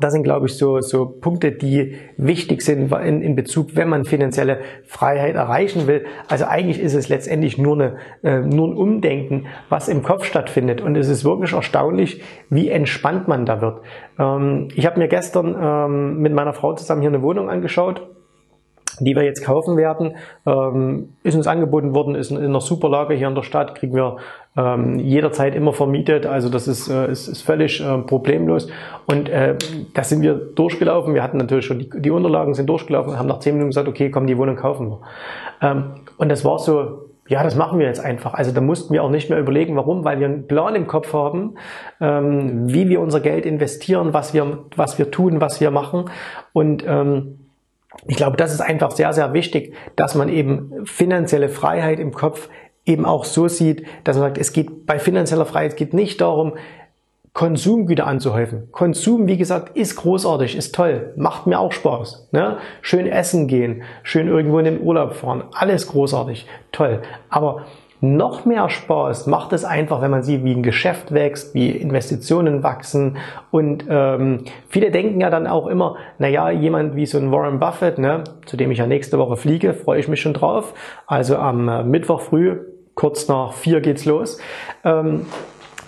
das 0.00 0.12
sind, 0.12 0.22
glaube 0.22 0.46
ich, 0.46 0.54
so, 0.54 0.80
so 0.80 1.06
Punkte, 1.06 1.52
die 1.52 1.96
wichtig 2.16 2.62
sind 2.62 2.92
in, 2.92 3.22
in 3.22 3.36
Bezug, 3.36 3.76
wenn 3.76 3.88
man 3.88 4.04
finanzielle 4.04 4.58
Freiheit 4.84 5.34
erreichen 5.34 5.86
will. 5.86 6.04
Also 6.28 6.46
eigentlich 6.46 6.80
ist 6.80 6.94
es 6.94 7.08
letztendlich 7.08 7.58
nur, 7.58 7.74
eine, 7.74 7.96
äh, 8.22 8.40
nur 8.40 8.68
ein 8.68 8.76
Umdenken, 8.76 9.46
was 9.68 9.88
im 9.88 10.02
Kopf 10.02 10.24
stattfindet. 10.24 10.80
Und 10.80 10.96
es 10.96 11.08
ist 11.08 11.24
wirklich 11.24 11.52
erstaunlich, 11.52 12.22
wie 12.48 12.68
entspannt 12.68 13.28
man 13.28 13.46
da 13.46 13.60
wird. 13.60 13.80
Ähm, 14.18 14.68
ich 14.74 14.86
habe 14.86 14.98
mir 14.98 15.08
gestern 15.08 15.56
ähm, 15.60 16.18
mit 16.18 16.32
meiner 16.32 16.52
Frau 16.52 16.74
zusammen 16.74 17.00
hier 17.02 17.10
eine 17.10 17.22
Wohnung 17.22 17.48
angeschaut 17.48 18.06
die 19.00 19.16
wir 19.16 19.22
jetzt 19.22 19.44
kaufen 19.44 19.76
werden, 19.76 20.16
ähm, 20.46 21.14
ist 21.22 21.34
uns 21.34 21.46
angeboten 21.46 21.94
worden, 21.94 22.14
ist 22.14 22.30
in 22.30 22.38
einer 22.38 22.60
super 22.60 22.88
Lage 22.88 23.14
hier 23.14 23.28
in 23.28 23.34
der 23.34 23.42
Stadt, 23.42 23.74
kriegen 23.74 23.94
wir 23.94 24.18
ähm, 24.56 24.98
jederzeit 24.98 25.54
immer 25.54 25.72
vermietet, 25.72 26.26
also 26.26 26.48
das 26.48 26.66
ist, 26.66 26.88
äh, 26.88 27.10
ist, 27.10 27.28
ist 27.28 27.42
völlig 27.42 27.80
äh, 27.80 27.98
problemlos 27.98 28.68
und 29.06 29.28
äh, 29.28 29.56
da 29.94 30.02
sind 30.02 30.22
wir 30.22 30.34
durchgelaufen, 30.34 31.14
wir 31.14 31.22
hatten 31.22 31.36
natürlich 31.36 31.66
schon 31.66 31.78
die, 31.78 31.90
die 31.94 32.10
Unterlagen 32.10 32.54
sind 32.54 32.68
durchgelaufen, 32.68 33.18
haben 33.18 33.28
nach 33.28 33.38
zehn 33.38 33.54
Minuten 33.54 33.70
gesagt, 33.70 33.88
okay, 33.88 34.10
komm, 34.10 34.26
die 34.26 34.36
Wohnung 34.36 34.56
kaufen 34.56 34.90
wir. 34.90 35.00
Ähm, 35.62 35.84
und 36.16 36.28
das 36.30 36.44
war 36.44 36.58
so, 36.58 37.10
ja, 37.28 37.44
das 37.44 37.54
machen 37.54 37.78
wir 37.78 37.86
jetzt 37.86 38.00
einfach. 38.04 38.34
Also 38.34 38.50
da 38.50 38.60
mussten 38.60 38.92
wir 38.92 39.04
auch 39.04 39.10
nicht 39.10 39.30
mehr 39.30 39.38
überlegen, 39.38 39.76
warum, 39.76 40.04
weil 40.04 40.18
wir 40.18 40.26
einen 40.26 40.48
Plan 40.48 40.74
im 40.74 40.88
Kopf 40.88 41.12
haben, 41.12 41.54
ähm, 42.00 42.72
wie 42.72 42.88
wir 42.88 43.00
unser 43.00 43.20
Geld 43.20 43.46
investieren, 43.46 44.12
was 44.12 44.34
wir, 44.34 44.64
was 44.74 44.98
wir 44.98 45.12
tun, 45.12 45.40
was 45.40 45.60
wir 45.60 45.70
machen 45.70 46.06
und 46.52 46.84
ähm, 46.86 47.36
ich 48.06 48.16
glaube, 48.16 48.36
das 48.36 48.52
ist 48.52 48.60
einfach 48.60 48.92
sehr, 48.92 49.12
sehr 49.12 49.32
wichtig, 49.32 49.74
dass 49.96 50.14
man 50.14 50.28
eben 50.28 50.86
finanzielle 50.86 51.48
Freiheit 51.48 51.98
im 51.98 52.12
Kopf 52.12 52.48
eben 52.84 53.04
auch 53.04 53.24
so 53.24 53.48
sieht, 53.48 53.86
dass 54.04 54.16
man 54.16 54.26
sagt, 54.26 54.38
es 54.38 54.52
geht 54.52 54.86
bei 54.86 54.98
finanzieller 54.98 55.46
Freiheit, 55.46 55.72
es 55.72 55.76
geht 55.76 55.94
nicht 55.94 56.20
darum, 56.20 56.54
Konsumgüter 57.32 58.06
anzuhäufen. 58.06 58.72
Konsum, 58.72 59.28
wie 59.28 59.36
gesagt, 59.36 59.76
ist 59.76 59.96
großartig, 59.96 60.56
ist 60.56 60.74
toll, 60.74 61.12
macht 61.16 61.46
mir 61.46 61.60
auch 61.60 61.70
Spaß. 61.70 62.28
Ne? 62.32 62.58
Schön 62.82 63.06
essen 63.06 63.46
gehen, 63.46 63.82
schön 64.02 64.26
irgendwo 64.26 64.58
in 64.58 64.64
den 64.64 64.80
Urlaub 64.80 65.14
fahren, 65.14 65.44
alles 65.52 65.86
großartig, 65.86 66.46
toll. 66.72 67.02
Aber 67.28 67.66
noch 68.00 68.46
mehr 68.46 68.68
Spaß 68.70 69.26
macht 69.26 69.52
es 69.52 69.64
einfach, 69.64 70.00
wenn 70.00 70.10
man 70.10 70.22
sieht, 70.22 70.42
wie 70.44 70.52
ein 70.52 70.62
Geschäft 70.62 71.12
wächst, 71.12 71.54
wie 71.54 71.70
Investitionen 71.70 72.62
wachsen. 72.62 73.18
Und 73.50 73.84
ähm, 73.88 74.44
viele 74.68 74.90
denken 74.90 75.20
ja 75.20 75.28
dann 75.28 75.46
auch 75.46 75.66
immer, 75.66 75.96
naja, 76.18 76.50
jemand 76.50 76.96
wie 76.96 77.06
so 77.06 77.18
ein 77.18 77.30
Warren 77.30 77.60
Buffett, 77.60 77.98
ne, 77.98 78.24
zu 78.46 78.56
dem 78.56 78.70
ich 78.70 78.78
ja 78.78 78.86
nächste 78.86 79.18
Woche 79.18 79.36
fliege, 79.36 79.74
freue 79.74 80.00
ich 80.00 80.08
mich 80.08 80.20
schon 80.20 80.34
drauf. 80.34 80.72
Also 81.06 81.36
am 81.36 81.68
äh, 81.68 81.82
Mittwoch 81.84 82.22
früh, 82.22 82.58
kurz 82.94 83.28
nach 83.28 83.52
vier 83.52 83.80
geht's 83.80 84.06
los. 84.06 84.40
Ähm, 84.84 85.26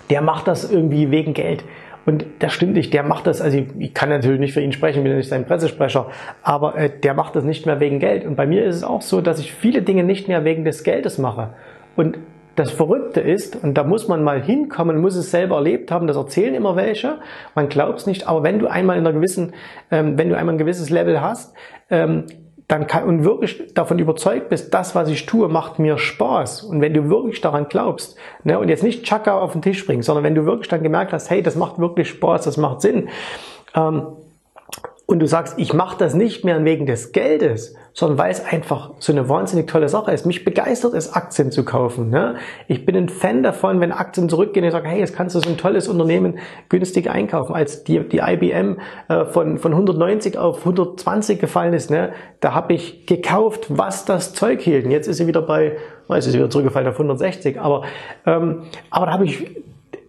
der 0.09 0.21
macht 0.21 0.47
das 0.47 0.69
irgendwie 0.69 1.09
wegen 1.09 1.33
Geld. 1.33 1.63
Und 2.05 2.25
das 2.39 2.51
stimmt 2.53 2.73
nicht, 2.73 2.93
der 2.93 3.03
macht 3.03 3.27
das, 3.27 3.39
also 3.39 3.57
ich 3.79 3.93
kann 3.93 4.09
natürlich 4.09 4.39
nicht 4.39 4.53
für 4.53 4.59
ihn 4.59 4.73
sprechen, 4.73 5.03
bin 5.03 5.13
ja 5.13 5.17
nicht 5.17 5.29
sein 5.29 5.45
Pressesprecher, 5.45 6.07
aber 6.41 6.75
äh, 6.75 6.89
der 6.89 7.13
macht 7.13 7.35
das 7.35 7.45
nicht 7.45 7.65
mehr 7.65 7.79
wegen 7.79 7.99
Geld. 7.99 8.25
Und 8.25 8.35
bei 8.35 8.45
mir 8.45 8.65
ist 8.65 8.75
es 8.75 8.83
auch 8.83 9.01
so, 9.01 9.21
dass 9.21 9.39
ich 9.39 9.53
viele 9.53 9.81
Dinge 9.81 10.03
nicht 10.03 10.27
mehr 10.27 10.43
wegen 10.43 10.65
des 10.65 10.83
Geldes 10.83 11.17
mache. 11.17 11.53
Und 11.95 12.17
das 12.55 12.71
Verrückte 12.71 13.19
ist, 13.19 13.63
und 13.63 13.75
da 13.75 13.83
muss 13.83 14.07
man 14.07 14.23
mal 14.23 14.41
hinkommen, 14.41 15.01
muss 15.01 15.15
es 15.15 15.31
selber 15.31 15.55
erlebt 15.55 15.91
haben, 15.91 16.05
das 16.05 16.17
erzählen 16.17 16.53
immer 16.53 16.75
welche, 16.75 17.17
man 17.55 17.67
glaubt 17.67 17.99
es 17.99 18.05
nicht, 18.05 18.27
aber 18.27 18.43
wenn 18.43 18.59
du 18.59 18.67
einmal 18.67 18.97
in 18.97 19.07
einer 19.07 19.13
gewissen, 19.13 19.53
ähm, 19.89 20.17
wenn 20.17 20.29
du 20.29 20.37
einmal 20.37 20.55
ein 20.55 20.59
gewisses 20.59 20.89
Level 20.89 21.21
hast, 21.21 21.55
ähm, 21.89 22.25
dann 22.67 22.87
kann, 22.87 23.03
und 23.05 23.25
wirklich 23.25 23.73
davon 23.73 23.99
überzeugt 23.99 24.49
bist, 24.49 24.73
das, 24.73 24.95
was 24.95 25.09
ich 25.09 25.25
tue, 25.25 25.49
macht 25.49 25.79
mir 25.79 25.97
Spaß. 25.97 26.63
Und 26.63 26.79
wenn 26.79 26.93
du 26.93 27.09
wirklich 27.09 27.41
daran 27.41 27.67
glaubst, 27.67 28.17
ne, 28.43 28.57
und 28.57 28.69
jetzt 28.69 28.83
nicht 28.83 29.03
Chaka 29.03 29.37
auf 29.37 29.51
den 29.51 29.61
Tisch 29.61 29.85
bringen, 29.85 30.01
sondern 30.01 30.23
wenn 30.23 30.35
du 30.35 30.45
wirklich 30.45 30.69
dann 30.69 30.81
gemerkt 30.81 31.11
hast, 31.11 31.29
hey, 31.29 31.41
das 31.41 31.55
macht 31.55 31.79
wirklich 31.79 32.07
Spaß, 32.09 32.45
das 32.45 32.57
macht 32.57 32.81
Sinn, 32.81 33.09
ähm, 33.75 34.07
und 35.05 35.19
du 35.19 35.27
sagst, 35.27 35.59
ich 35.59 35.73
mache 35.73 35.97
das 35.97 36.13
nicht 36.13 36.45
mehr 36.45 36.63
wegen 36.63 36.85
des 36.85 37.11
Geldes, 37.11 37.75
sondern 37.93 38.17
weil 38.17 38.31
es 38.31 38.43
einfach 38.43 38.91
so 38.97 39.11
eine 39.11 39.29
wahnsinnig 39.29 39.67
tolle 39.67 39.87
Sache 39.87 40.11
ist. 40.11 40.25
Mich 40.25 40.43
begeistert 40.43 40.95
es, 40.95 41.13
Aktien 41.13 41.51
zu 41.51 41.63
kaufen. 41.63 42.09
Ne? 42.09 42.35
Ich 42.67 42.85
bin 42.85 42.95
ein 42.95 43.07
Fan 43.07 43.43
davon, 43.43 43.79
wenn 43.81 43.91
Aktien 43.91 44.29
zurückgehen 44.29 44.63
und 44.63 44.69
ich 44.69 44.73
sage, 44.73 44.87
hey, 44.87 44.99
jetzt 44.99 45.15
kannst 45.15 45.35
du 45.35 45.39
so 45.39 45.49
ein 45.49 45.57
tolles 45.57 45.87
Unternehmen 45.87 46.39
günstig 46.69 47.09
einkaufen. 47.09 47.53
Als 47.53 47.83
die, 47.83 47.99
die 47.99 48.17
IBM 48.17 48.79
äh, 49.09 49.25
von, 49.25 49.59
von 49.59 49.73
190 49.73 50.39
auf 50.39 50.59
120 50.59 51.39
gefallen 51.39 51.73
ist, 51.73 51.91
ne, 51.91 52.13
da 52.39 52.55
habe 52.55 52.73
ich 52.73 53.05
gekauft, 53.05 53.67
was 53.69 54.05
das 54.05 54.33
Zeug 54.33 54.61
hielt. 54.61 54.85
Und 54.85 54.91
jetzt 54.91 55.07
ist 55.07 55.17
sie 55.17 55.27
wieder 55.27 55.43
bei, 55.43 55.77
es 56.09 56.25
ist 56.25 56.33
wieder 56.33 56.49
zurückgefallen 56.49 56.87
auf 56.87 56.95
160, 56.95 57.59
aber, 57.59 57.83
ähm, 58.25 58.63
aber 58.89 59.05
da 59.05 59.11
habe 59.13 59.25
ich 59.25 59.45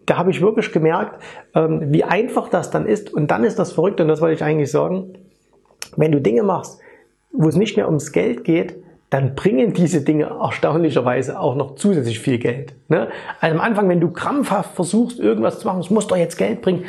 da 0.07 0.19
habe 0.19 0.31
ich 0.31 0.43
wirklich 0.43 0.71
gemerkt, 0.71 1.23
ähm, 1.55 1.93
wie 1.93 2.05
einfach 2.05 2.51
das 2.51 2.71
dann 2.71 2.85
ist. 2.85 3.11
Und 3.13 3.31
dann 3.31 3.43
ist 3.43 3.59
das 3.59 3.73
verrückt, 3.73 4.03
und 4.03 4.09
das 4.09 4.21
wollte 4.21 4.35
ich 4.35 4.45
eigentlich 4.45 4.71
sagen, 4.71 5.15
wenn 5.97 6.13
du 6.13 6.21
Dinge 6.21 6.43
machst, 6.43 6.81
wo 7.37 7.49
es 7.49 7.57
nicht 7.57 7.77
mehr 7.77 7.87
ums 7.87 8.13
Geld 8.13 8.45
geht, 8.45 8.77
dann 9.11 9.35
bringen 9.35 9.73
diese 9.75 10.01
Dinge 10.01 10.25
erstaunlicherweise 10.43 11.39
auch 11.39 11.55
noch 11.55 11.77
zusätzlich 11.77 12.19
viel 12.19 12.39
Geld. 12.39 12.75
Ne? 12.89 13.09
Also 13.41 13.57
am 13.57 13.63
Anfang, 13.63 13.89
wenn 13.89 14.01
du 14.01 14.11
krampfhaft 14.11 14.75
versuchst, 14.75 15.21
irgendwas 15.21 15.61
zu 15.61 15.67
machen, 15.67 15.81
es 15.81 15.91
muss 15.91 16.07
doch 16.07 16.17
jetzt 16.17 16.37
Geld 16.37 16.63
bringen, 16.63 16.85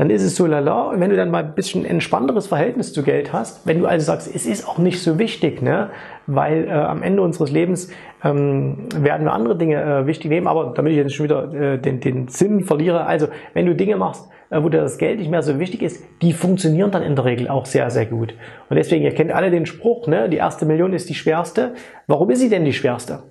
dann 0.00 0.08
ist 0.08 0.22
es 0.22 0.34
so 0.34 0.46
lala. 0.46 0.84
Und 0.84 1.00
wenn 1.00 1.10
du 1.10 1.16
dann 1.16 1.30
mal 1.30 1.44
ein 1.44 1.54
bisschen 1.54 1.84
entspannteres 1.84 2.46
Verhältnis 2.46 2.94
zu 2.94 3.02
Geld 3.02 3.34
hast, 3.34 3.66
wenn 3.66 3.80
du 3.80 3.86
also 3.86 4.06
sagst, 4.06 4.34
es 4.34 4.46
ist 4.46 4.66
auch 4.66 4.78
nicht 4.78 5.02
so 5.02 5.18
wichtig, 5.18 5.60
ne? 5.60 5.90
weil 6.26 6.68
äh, 6.68 6.70
am 6.70 7.02
Ende 7.02 7.20
unseres 7.20 7.50
Lebens 7.50 7.90
ähm, 8.24 8.88
werden 8.96 9.26
wir 9.26 9.34
andere 9.34 9.58
Dinge 9.58 9.82
äh, 9.82 10.06
wichtig 10.06 10.30
nehmen, 10.30 10.46
aber 10.46 10.72
damit 10.74 10.92
ich 10.92 10.96
jetzt 10.96 11.14
schon 11.14 11.24
wieder 11.24 11.52
äh, 11.52 11.78
den, 11.78 12.00
den 12.00 12.28
Sinn 12.28 12.64
verliere, 12.64 13.04
also 13.04 13.28
wenn 13.52 13.66
du 13.66 13.74
Dinge 13.74 13.96
machst, 13.96 14.26
äh, 14.48 14.62
wo 14.62 14.70
dir 14.70 14.80
das 14.80 14.96
Geld 14.96 15.18
nicht 15.18 15.30
mehr 15.30 15.42
so 15.42 15.58
wichtig 15.58 15.82
ist, 15.82 16.02
die 16.22 16.32
funktionieren 16.32 16.90
dann 16.90 17.02
in 17.02 17.14
der 17.14 17.26
Regel 17.26 17.48
auch 17.48 17.66
sehr, 17.66 17.90
sehr 17.90 18.06
gut. 18.06 18.32
Und 18.70 18.76
deswegen, 18.76 19.04
ihr 19.04 19.14
kennt 19.14 19.32
alle 19.32 19.50
den 19.50 19.66
Spruch, 19.66 20.06
ne? 20.06 20.30
die 20.30 20.38
erste 20.38 20.64
Million 20.64 20.94
ist 20.94 21.10
die 21.10 21.14
schwerste. 21.14 21.74
Warum 22.06 22.30
ist 22.30 22.38
sie 22.38 22.48
denn 22.48 22.64
die 22.64 22.72
schwerste? 22.72 23.24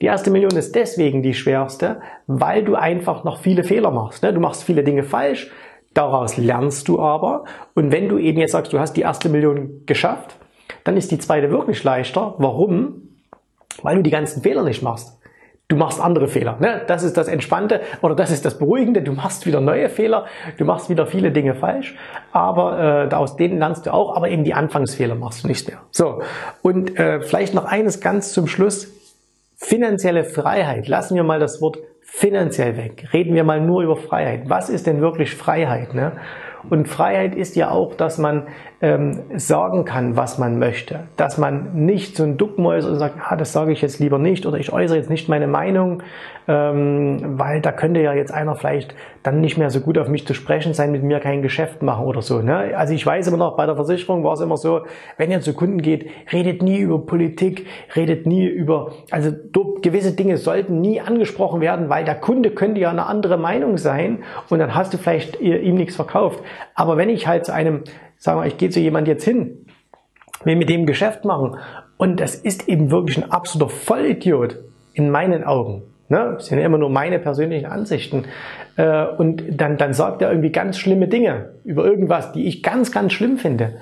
Die 0.00 0.06
erste 0.06 0.30
Million 0.30 0.56
ist 0.56 0.74
deswegen 0.74 1.22
die 1.22 1.34
schwerste, 1.34 2.00
weil 2.28 2.64
du 2.64 2.76
einfach 2.76 3.24
noch 3.24 3.38
viele 3.38 3.64
Fehler 3.64 3.90
machst. 3.90 4.22
Ne? 4.22 4.32
Du 4.32 4.40
machst 4.40 4.64
viele 4.64 4.84
Dinge 4.84 5.02
falsch, 5.02 5.50
Daraus 5.94 6.36
lernst 6.36 6.88
du 6.88 7.00
aber. 7.00 7.44
Und 7.74 7.90
wenn 7.90 8.08
du 8.08 8.18
eben 8.18 8.38
jetzt 8.38 8.52
sagst, 8.52 8.72
du 8.72 8.78
hast 8.78 8.94
die 8.94 9.02
erste 9.02 9.28
Million 9.28 9.82
geschafft, 9.86 10.36
dann 10.84 10.96
ist 10.96 11.10
die 11.10 11.18
zweite 11.18 11.50
wirklich 11.50 11.82
leichter. 11.82 12.34
Warum? 12.38 13.08
Weil 13.82 13.96
du 13.96 14.02
die 14.02 14.10
ganzen 14.10 14.42
Fehler 14.42 14.62
nicht 14.62 14.82
machst. 14.82 15.18
Du 15.70 15.76
machst 15.76 16.00
andere 16.00 16.26
Fehler. 16.26 16.56
Ne? 16.58 16.82
Das 16.88 17.04
ist 17.04 17.16
das 17.16 17.28
Entspannte 17.28 17.80
oder 18.02 18.16
das 18.16 18.32
ist 18.32 18.44
das 18.44 18.58
Beruhigende. 18.58 19.02
Du 19.02 19.12
machst 19.12 19.46
wieder 19.46 19.60
neue 19.60 19.88
Fehler, 19.88 20.26
du 20.58 20.64
machst 20.64 20.90
wieder 20.90 21.06
viele 21.06 21.30
Dinge 21.30 21.54
falsch, 21.54 21.96
aber 22.32 23.08
äh, 23.08 23.14
aus 23.14 23.36
denen 23.36 23.60
lernst 23.60 23.86
du 23.86 23.94
auch, 23.94 24.16
aber 24.16 24.30
eben 24.30 24.42
die 24.42 24.52
Anfangsfehler 24.52 25.14
machst 25.14 25.44
du 25.44 25.48
nicht 25.48 25.68
mehr. 25.68 25.78
So, 25.92 26.22
und 26.62 26.98
äh, 26.98 27.20
vielleicht 27.20 27.54
noch 27.54 27.66
eines 27.66 28.00
ganz 28.00 28.32
zum 28.32 28.48
Schluss. 28.48 28.88
Finanzielle 29.56 30.24
Freiheit. 30.24 30.88
Lassen 30.88 31.14
wir 31.14 31.22
mal 31.22 31.38
das 31.38 31.60
Wort 31.60 31.78
finanziell 32.12 32.76
weg. 32.76 33.08
Reden 33.12 33.34
wir 33.34 33.44
mal 33.44 33.60
nur 33.60 33.82
über 33.82 33.96
Freiheit. 33.96 34.42
Was 34.50 34.68
ist 34.68 34.86
denn 34.86 35.00
wirklich 35.00 35.34
Freiheit? 35.36 35.94
Ne? 35.94 36.12
Und 36.68 36.88
Freiheit 36.88 37.34
ist 37.36 37.54
ja 37.56 37.70
auch, 37.70 37.94
dass 37.94 38.18
man 38.18 38.48
ähm, 38.82 39.20
sagen 39.36 39.84
kann, 39.84 40.16
was 40.16 40.38
man 40.38 40.58
möchte. 40.58 41.00
Dass 41.16 41.36
man 41.36 41.84
nicht 41.84 42.16
so 42.16 42.22
ein 42.22 42.38
Duckmäus 42.38 42.86
und 42.86 42.96
sagt, 42.96 43.16
ah, 43.28 43.36
das 43.36 43.52
sage 43.52 43.72
ich 43.72 43.82
jetzt 43.82 43.98
lieber 44.00 44.18
nicht 44.18 44.46
oder 44.46 44.56
ich 44.56 44.72
äußere 44.72 44.96
jetzt 44.96 45.10
nicht 45.10 45.28
meine 45.28 45.46
Meinung, 45.46 46.02
ähm, 46.48 47.38
weil 47.38 47.60
da 47.60 47.72
könnte 47.72 48.00
ja 48.00 48.14
jetzt 48.14 48.32
einer 48.32 48.54
vielleicht 48.54 48.94
dann 49.22 49.42
nicht 49.42 49.58
mehr 49.58 49.68
so 49.68 49.80
gut 49.80 49.98
auf 49.98 50.08
mich 50.08 50.26
zu 50.26 50.32
sprechen 50.32 50.72
sein, 50.72 50.92
mit 50.92 51.02
mir 51.02 51.20
kein 51.20 51.42
Geschäft 51.42 51.82
machen 51.82 52.06
oder 52.06 52.22
so. 52.22 52.40
Ne? 52.40 52.74
Also 52.74 52.94
ich 52.94 53.04
weiß 53.04 53.26
immer 53.28 53.36
noch, 53.36 53.54
bei 53.54 53.66
der 53.66 53.76
Versicherung 53.76 54.24
war 54.24 54.32
es 54.32 54.40
immer 54.40 54.56
so, 54.56 54.80
wenn 55.18 55.30
ihr 55.30 55.42
zu 55.42 55.52
Kunden 55.52 55.82
geht, 55.82 56.08
redet 56.32 56.62
nie 56.62 56.78
über 56.78 57.04
Politik, 57.04 57.66
redet 57.94 58.26
nie 58.26 58.46
über, 58.46 58.92
also 59.10 59.30
gewisse 59.82 60.12
Dinge 60.12 60.38
sollten 60.38 60.80
nie 60.80 61.02
angesprochen 61.02 61.60
werden, 61.60 61.90
weil 61.90 62.04
der 62.04 62.14
Kunde 62.14 62.50
könnte 62.50 62.80
ja 62.80 62.90
eine 62.90 63.06
andere 63.06 63.36
Meinung 63.36 63.76
sein 63.76 64.20
und 64.48 64.58
dann 64.58 64.74
hast 64.74 64.94
du 64.94 64.98
vielleicht 64.98 65.38
ihm 65.40 65.74
nichts 65.74 65.96
verkauft. 65.96 66.42
Aber 66.74 66.96
wenn 66.96 67.10
ich 67.10 67.26
halt 67.26 67.44
zu 67.44 67.52
einem 67.52 67.82
sagen 68.20 68.40
wir, 68.40 68.46
ich 68.46 68.58
gehe 68.58 68.70
zu 68.70 68.78
jemand 68.78 69.08
jetzt 69.08 69.24
hin, 69.24 69.66
will 70.44 70.54
mit 70.54 70.68
dem 70.68 70.86
Geschäft 70.86 71.24
machen 71.24 71.56
und 71.96 72.20
das 72.20 72.36
ist 72.36 72.68
eben 72.68 72.92
wirklich 72.92 73.18
ein 73.18 73.32
absoluter 73.32 73.70
Vollidiot 73.70 74.58
in 74.92 75.10
meinen 75.10 75.42
Augen. 75.42 75.82
Ne? 76.08 76.34
Das 76.34 76.46
sind 76.46 76.58
ja 76.58 76.66
immer 76.66 76.78
nur 76.78 76.90
meine 76.90 77.18
persönlichen 77.18 77.66
Ansichten. 77.66 78.24
Äh, 78.76 79.06
und 79.06 79.44
dann, 79.60 79.76
dann 79.76 79.94
sagt 79.94 80.22
er 80.22 80.30
irgendwie 80.30 80.50
ganz 80.50 80.78
schlimme 80.78 81.08
Dinge 81.08 81.54
über 81.64 81.84
irgendwas, 81.84 82.32
die 82.32 82.46
ich 82.46 82.62
ganz, 82.62 82.92
ganz 82.92 83.12
schlimm 83.12 83.38
finde. 83.38 83.78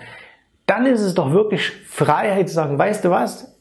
Dann 0.66 0.86
ist 0.86 1.00
es 1.00 1.14
doch 1.14 1.32
wirklich 1.32 1.70
Freiheit 1.86 2.48
zu 2.48 2.54
sagen, 2.54 2.78
weißt 2.78 3.04
du 3.04 3.10
was, 3.10 3.58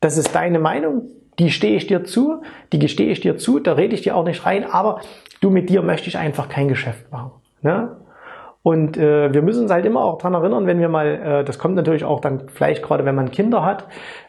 das 0.00 0.16
ist 0.16 0.34
deine 0.34 0.58
Meinung, 0.58 1.02
die 1.38 1.50
stehe 1.50 1.76
ich 1.76 1.86
dir 1.86 2.04
zu, 2.04 2.42
die 2.72 2.78
gestehe 2.78 3.10
ich 3.10 3.20
dir 3.20 3.36
zu, 3.36 3.58
da 3.58 3.72
rede 3.72 3.94
ich 3.94 4.02
dir 4.02 4.16
auch 4.16 4.24
nicht 4.24 4.46
rein, 4.46 4.64
aber 4.64 5.00
du 5.40 5.50
mit 5.50 5.68
dir 5.68 5.82
möchte 5.82 6.08
ich 6.08 6.16
einfach 6.16 6.48
kein 6.48 6.68
Geschäft 6.68 7.10
machen. 7.10 7.32
Ne? 7.62 7.96
Und 8.64 8.96
äh, 8.96 9.30
wir 9.30 9.42
müssen 9.42 9.64
uns 9.64 9.70
halt 9.70 9.84
immer 9.84 10.02
auch 10.02 10.16
dran 10.16 10.32
erinnern, 10.32 10.66
wenn 10.66 10.80
wir 10.80 10.88
mal, 10.88 11.06
äh, 11.06 11.44
das 11.44 11.58
kommt 11.58 11.74
natürlich 11.74 12.02
auch 12.02 12.20
dann 12.20 12.48
vielleicht 12.48 12.82
gerade, 12.82 13.04
wenn 13.04 13.14
man 13.14 13.30
Kinder 13.30 13.62
hat. 13.62 13.86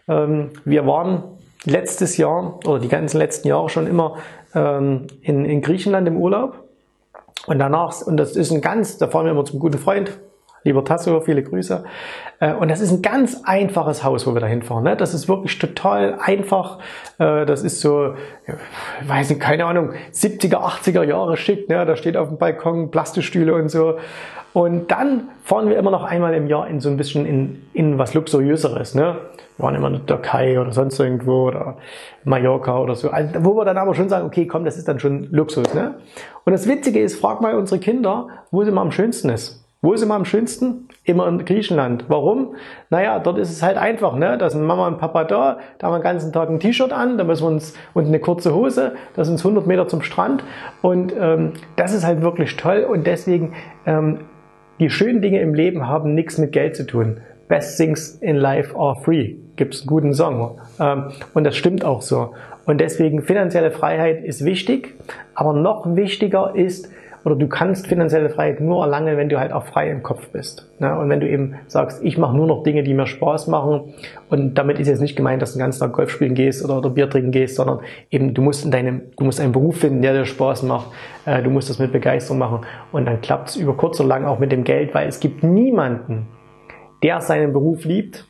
Ähm, 0.09 0.49
wir 0.65 0.85
waren 0.85 1.23
letztes 1.63 2.17
Jahr 2.17 2.59
oder 2.65 2.79
die 2.79 2.89
ganzen 2.89 3.17
letzten 3.17 3.47
Jahre 3.47 3.69
schon 3.69 3.87
immer 3.87 4.17
ähm, 4.53 5.07
in, 5.21 5.45
in 5.45 5.61
Griechenland 5.61 6.05
im 6.09 6.17
Urlaub. 6.17 6.65
Und 7.47 7.59
danach, 7.59 8.01
und 8.01 8.17
das 8.17 8.35
ist 8.35 8.51
ein 8.51 8.59
ganz, 8.59 8.97
da 8.97 9.07
fahren 9.07 9.23
wir 9.23 9.31
immer 9.31 9.45
zum 9.45 9.59
guten 9.59 9.77
Freund, 9.77 10.19
Lieber 10.65 10.83
Tasso, 10.83 11.21
viele 11.21 11.43
Grüße. 11.43 11.83
Äh, 12.39 12.53
und 12.53 12.69
das 12.69 12.81
ist 12.81 12.91
ein 12.91 13.03
ganz 13.03 13.43
einfaches 13.45 14.03
Haus, 14.03 14.25
wo 14.25 14.33
wir 14.33 14.41
da 14.41 14.47
hinfahren. 14.47 14.83
Ne? 14.83 14.97
Das 14.97 15.13
ist 15.13 15.29
wirklich 15.29 15.59
total 15.59 16.17
einfach. 16.19 16.79
Äh, 17.19 17.45
das 17.45 17.61
ist 17.61 17.81
so, 17.81 18.15
ich 18.47 19.07
weiß 19.07 19.29
nicht, 19.29 19.39
keine 19.39 19.65
Ahnung, 19.65 19.91
70er, 20.11 20.55
80er 20.55 21.03
Jahre 21.03 21.37
schick. 21.37 21.69
Ne? 21.69 21.85
Da 21.85 21.95
steht 21.95 22.17
auf 22.17 22.29
dem 22.29 22.39
Balkon 22.39 22.89
Plastikstühle 22.89 23.53
und 23.53 23.69
so. 23.69 23.99
Und 24.53 24.89
dann 24.89 25.29
fahren 25.43 25.69
wir 25.69 25.77
immer 25.77 25.91
noch 25.91 26.03
einmal 26.03 26.33
im 26.33 26.47
Jahr 26.47 26.67
in 26.67 26.79
so 26.79 26.89
ein 26.89 26.97
bisschen 26.97 27.27
in, 27.27 27.61
in 27.73 27.99
was 27.99 28.15
Luxuriöseres. 28.15 28.95
Ne? 28.95 29.17
Wir 29.57 29.63
waren 29.63 29.75
immer 29.75 29.87
in 29.89 29.93
der 29.93 30.05
Türkei 30.07 30.59
oder 30.59 30.71
sonst 30.71 30.99
irgendwo 30.99 31.47
oder 31.47 31.77
Mallorca 32.23 32.79
oder 32.79 32.95
so. 32.95 33.11
Also, 33.11 33.45
wo 33.45 33.55
wir 33.55 33.65
dann 33.65 33.77
aber 33.77 33.93
schon 33.93 34.09
sagen, 34.09 34.25
okay, 34.25 34.47
komm, 34.47 34.65
das 34.65 34.77
ist 34.77 34.87
dann 34.87 34.99
schon 34.99 35.27
Luxus. 35.29 35.75
Ne? 35.75 35.95
Und 36.43 36.53
das 36.53 36.67
Witzige 36.67 37.01
ist, 37.01 37.19
frag 37.19 37.41
mal 37.41 37.53
unsere 37.53 37.79
Kinder, 37.79 38.29
wo 38.49 38.63
es 38.63 38.67
immer 38.67 38.81
am 38.81 38.91
schönsten 38.91 39.29
ist. 39.29 39.64
Wo 39.85 39.93
ist 39.93 40.01
immer 40.01 40.15
am 40.15 40.25
schönsten? 40.25 40.87
Immer 41.03 41.27
in 41.27 41.45
Griechenland. 41.45 42.05
Warum? 42.07 42.55
Naja, 42.89 43.19
dort 43.19 43.37
ist 43.37 43.51
es 43.51 43.61
halt 43.61 43.77
einfach, 43.77 44.15
ne? 44.15 44.35
Da 44.35 44.49
sind 44.49 44.63
Mama 44.63 44.87
und 44.87 44.97
Papa 44.97 45.25
da, 45.25 45.59
da 45.77 45.85
haben 45.85 45.93
wir 45.93 45.99
den 45.99 46.03
ganzen 46.03 46.33
Tag 46.33 46.49
ein 46.49 46.59
T-Shirt 46.59 46.91
an, 46.91 47.19
da 47.19 47.23
müssen 47.23 47.43
wir 47.43 47.49
uns, 47.49 47.75
und 47.93 48.07
eine 48.07 48.19
kurze 48.19 48.55
Hose, 48.55 48.93
da 49.15 49.23
sind 49.23 49.35
es 49.35 49.45
100 49.45 49.67
Meter 49.67 49.87
zum 49.87 50.01
Strand 50.01 50.43
und 50.81 51.13
ähm, 51.15 51.51
das 51.75 51.93
ist 51.93 52.03
halt 52.03 52.23
wirklich 52.23 52.57
toll 52.57 52.79
und 52.79 53.05
deswegen, 53.05 53.53
ähm, 53.85 54.21
die 54.79 54.89
schönen 54.89 55.21
Dinge 55.21 55.39
im 55.39 55.53
Leben 55.53 55.87
haben 55.87 56.15
nichts 56.15 56.39
mit 56.39 56.51
Geld 56.51 56.75
zu 56.75 56.87
tun. 56.87 57.19
Best 57.47 57.77
things 57.77 58.15
in 58.21 58.37
life 58.37 58.75
are 58.75 58.95
free. 59.03 59.35
Gibt's 59.55 59.81
einen 59.81 59.87
guten 59.87 60.13
Song. 60.15 60.59
Ähm, 60.79 61.11
und 61.35 61.43
das 61.43 61.55
stimmt 61.55 61.85
auch 61.85 62.01
so. 62.01 62.33
Und 62.65 62.81
deswegen 62.81 63.21
finanzielle 63.21 63.69
Freiheit 63.69 64.23
ist 64.23 64.43
wichtig, 64.43 64.95
aber 65.35 65.53
noch 65.53 65.85
wichtiger 65.95 66.55
ist, 66.55 66.89
oder 67.25 67.35
du 67.35 67.47
kannst 67.47 67.87
finanzielle 67.87 68.29
Freiheit 68.29 68.61
nur 68.61 68.83
erlangen, 68.83 69.17
wenn 69.17 69.29
du 69.29 69.39
halt 69.39 69.51
auch 69.51 69.65
frei 69.65 69.89
im 69.89 70.03
Kopf 70.03 70.29
bist. 70.29 70.71
Ne? 70.79 70.95
Und 70.97 71.09
wenn 71.09 71.19
du 71.19 71.27
eben 71.27 71.55
sagst, 71.65 72.03
ich 72.03 72.19
mache 72.19 72.37
nur 72.37 72.45
noch 72.45 72.61
Dinge, 72.61 72.83
die 72.83 72.93
mir 72.93 73.07
Spaß 73.07 73.47
machen 73.47 73.95
und 74.29 74.53
damit 74.53 74.77
ist 74.77 74.87
jetzt 74.87 75.01
nicht 75.01 75.15
gemeint, 75.15 75.41
dass 75.41 75.53
du 75.53 75.57
den 75.57 75.63
ganzen 75.63 75.79
Tag 75.79 75.93
Golf 75.93 76.11
spielen 76.11 76.35
gehst 76.35 76.63
oder, 76.63 76.77
oder 76.77 76.91
Bier 76.91 77.09
trinken 77.09 77.31
gehst, 77.31 77.55
sondern 77.55 77.79
eben 78.11 78.35
du 78.35 78.43
musst 78.43 78.63
in 78.63 78.69
deinem, 78.69 79.01
du 79.17 79.25
musst 79.25 79.41
einen 79.41 79.53
Beruf 79.53 79.79
finden, 79.79 80.03
der 80.03 80.13
dir 80.13 80.25
Spaß 80.25 80.63
macht, 80.63 80.91
äh, 81.25 81.41
du 81.41 81.49
musst 81.49 81.67
das 81.67 81.79
mit 81.79 81.91
Begeisterung 81.91 82.37
machen 82.37 82.59
und 82.91 83.05
dann 83.05 83.21
klappt 83.21 83.49
es 83.49 83.55
über 83.55 83.75
kurz 83.75 83.99
oder 83.99 84.09
lang 84.09 84.25
auch 84.25 84.37
mit 84.37 84.51
dem 84.51 84.63
Geld, 84.63 84.93
weil 84.93 85.07
es 85.07 85.19
gibt 85.19 85.43
niemanden, 85.43 86.27
der 87.01 87.21
seinen 87.21 87.53
Beruf 87.53 87.85
liebt 87.85 88.27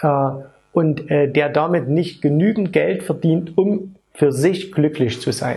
äh, 0.00 0.30
und 0.72 1.10
äh, 1.10 1.28
der 1.28 1.48
damit 1.48 1.88
nicht 1.88 2.22
genügend 2.22 2.72
Geld 2.72 3.02
verdient, 3.02 3.58
um 3.58 3.96
für 4.12 4.30
sich 4.30 4.70
glücklich 4.70 5.20
zu 5.20 5.32
sein. 5.32 5.56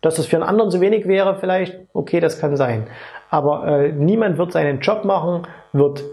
Dass 0.00 0.16
das 0.16 0.26
für 0.26 0.36
einen 0.36 0.44
anderen 0.44 0.70
zu 0.70 0.80
wenig 0.80 1.06
wäre, 1.08 1.36
vielleicht, 1.36 1.76
okay, 1.92 2.20
das 2.20 2.40
kann 2.40 2.56
sein. 2.56 2.86
Aber 3.30 3.66
äh, 3.66 3.92
niemand 3.92 4.38
wird 4.38 4.52
seinen 4.52 4.80
Job 4.80 5.04
machen, 5.04 5.46
wird 5.72 6.04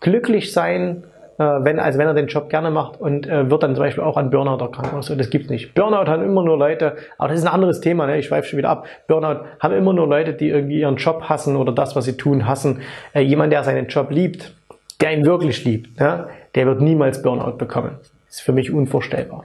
glücklich 0.00 0.52
sein 0.52 1.04
äh, 1.40 1.64
wenn, 1.64 1.78
als 1.80 1.96
wenn 1.96 2.06
er 2.06 2.12
den 2.12 2.26
Job 2.26 2.50
gerne 2.50 2.70
macht 2.70 3.00
und 3.00 3.26
äh, 3.26 3.50
wird 3.50 3.62
dann 3.62 3.74
zum 3.74 3.82
Beispiel 3.82 4.04
auch 4.04 4.18
an 4.18 4.28
Burnout 4.28 4.62
erkranken. 4.62 5.00
So, 5.00 5.14
das 5.14 5.30
gibt's 5.30 5.48
nicht. 5.48 5.74
Burnout 5.74 6.06
haben 6.10 6.22
immer 6.22 6.44
nur 6.44 6.58
Leute, 6.58 6.96
aber 7.16 7.28
das 7.28 7.38
ist 7.38 7.46
ein 7.46 7.52
anderes 7.52 7.80
Thema, 7.80 8.06
ne? 8.06 8.18
ich 8.18 8.26
schweife 8.26 8.46
schon 8.46 8.58
wieder 8.58 8.68
ab. 8.68 8.86
Burnout 9.08 9.46
haben 9.58 9.74
immer 9.74 9.94
nur 9.94 10.06
Leute, 10.06 10.34
die 10.34 10.50
irgendwie 10.50 10.80
ihren 10.80 10.96
Job 10.96 11.30
hassen 11.30 11.56
oder 11.56 11.72
das, 11.72 11.96
was 11.96 12.04
sie 12.04 12.18
tun, 12.18 12.46
hassen. 12.46 12.82
Äh, 13.14 13.22
jemand, 13.22 13.54
der 13.54 13.64
seinen 13.64 13.86
Job 13.86 14.10
liebt, 14.10 14.54
der 15.00 15.14
ihn 15.14 15.24
wirklich 15.24 15.64
liebt, 15.64 15.98
ja? 15.98 16.28
der 16.54 16.66
wird 16.66 16.82
niemals 16.82 17.22
Burnout 17.22 17.56
bekommen. 17.56 17.92
Das 18.26 18.36
ist 18.36 18.40
für 18.42 18.52
mich 18.52 18.70
unvorstellbar. 18.70 19.44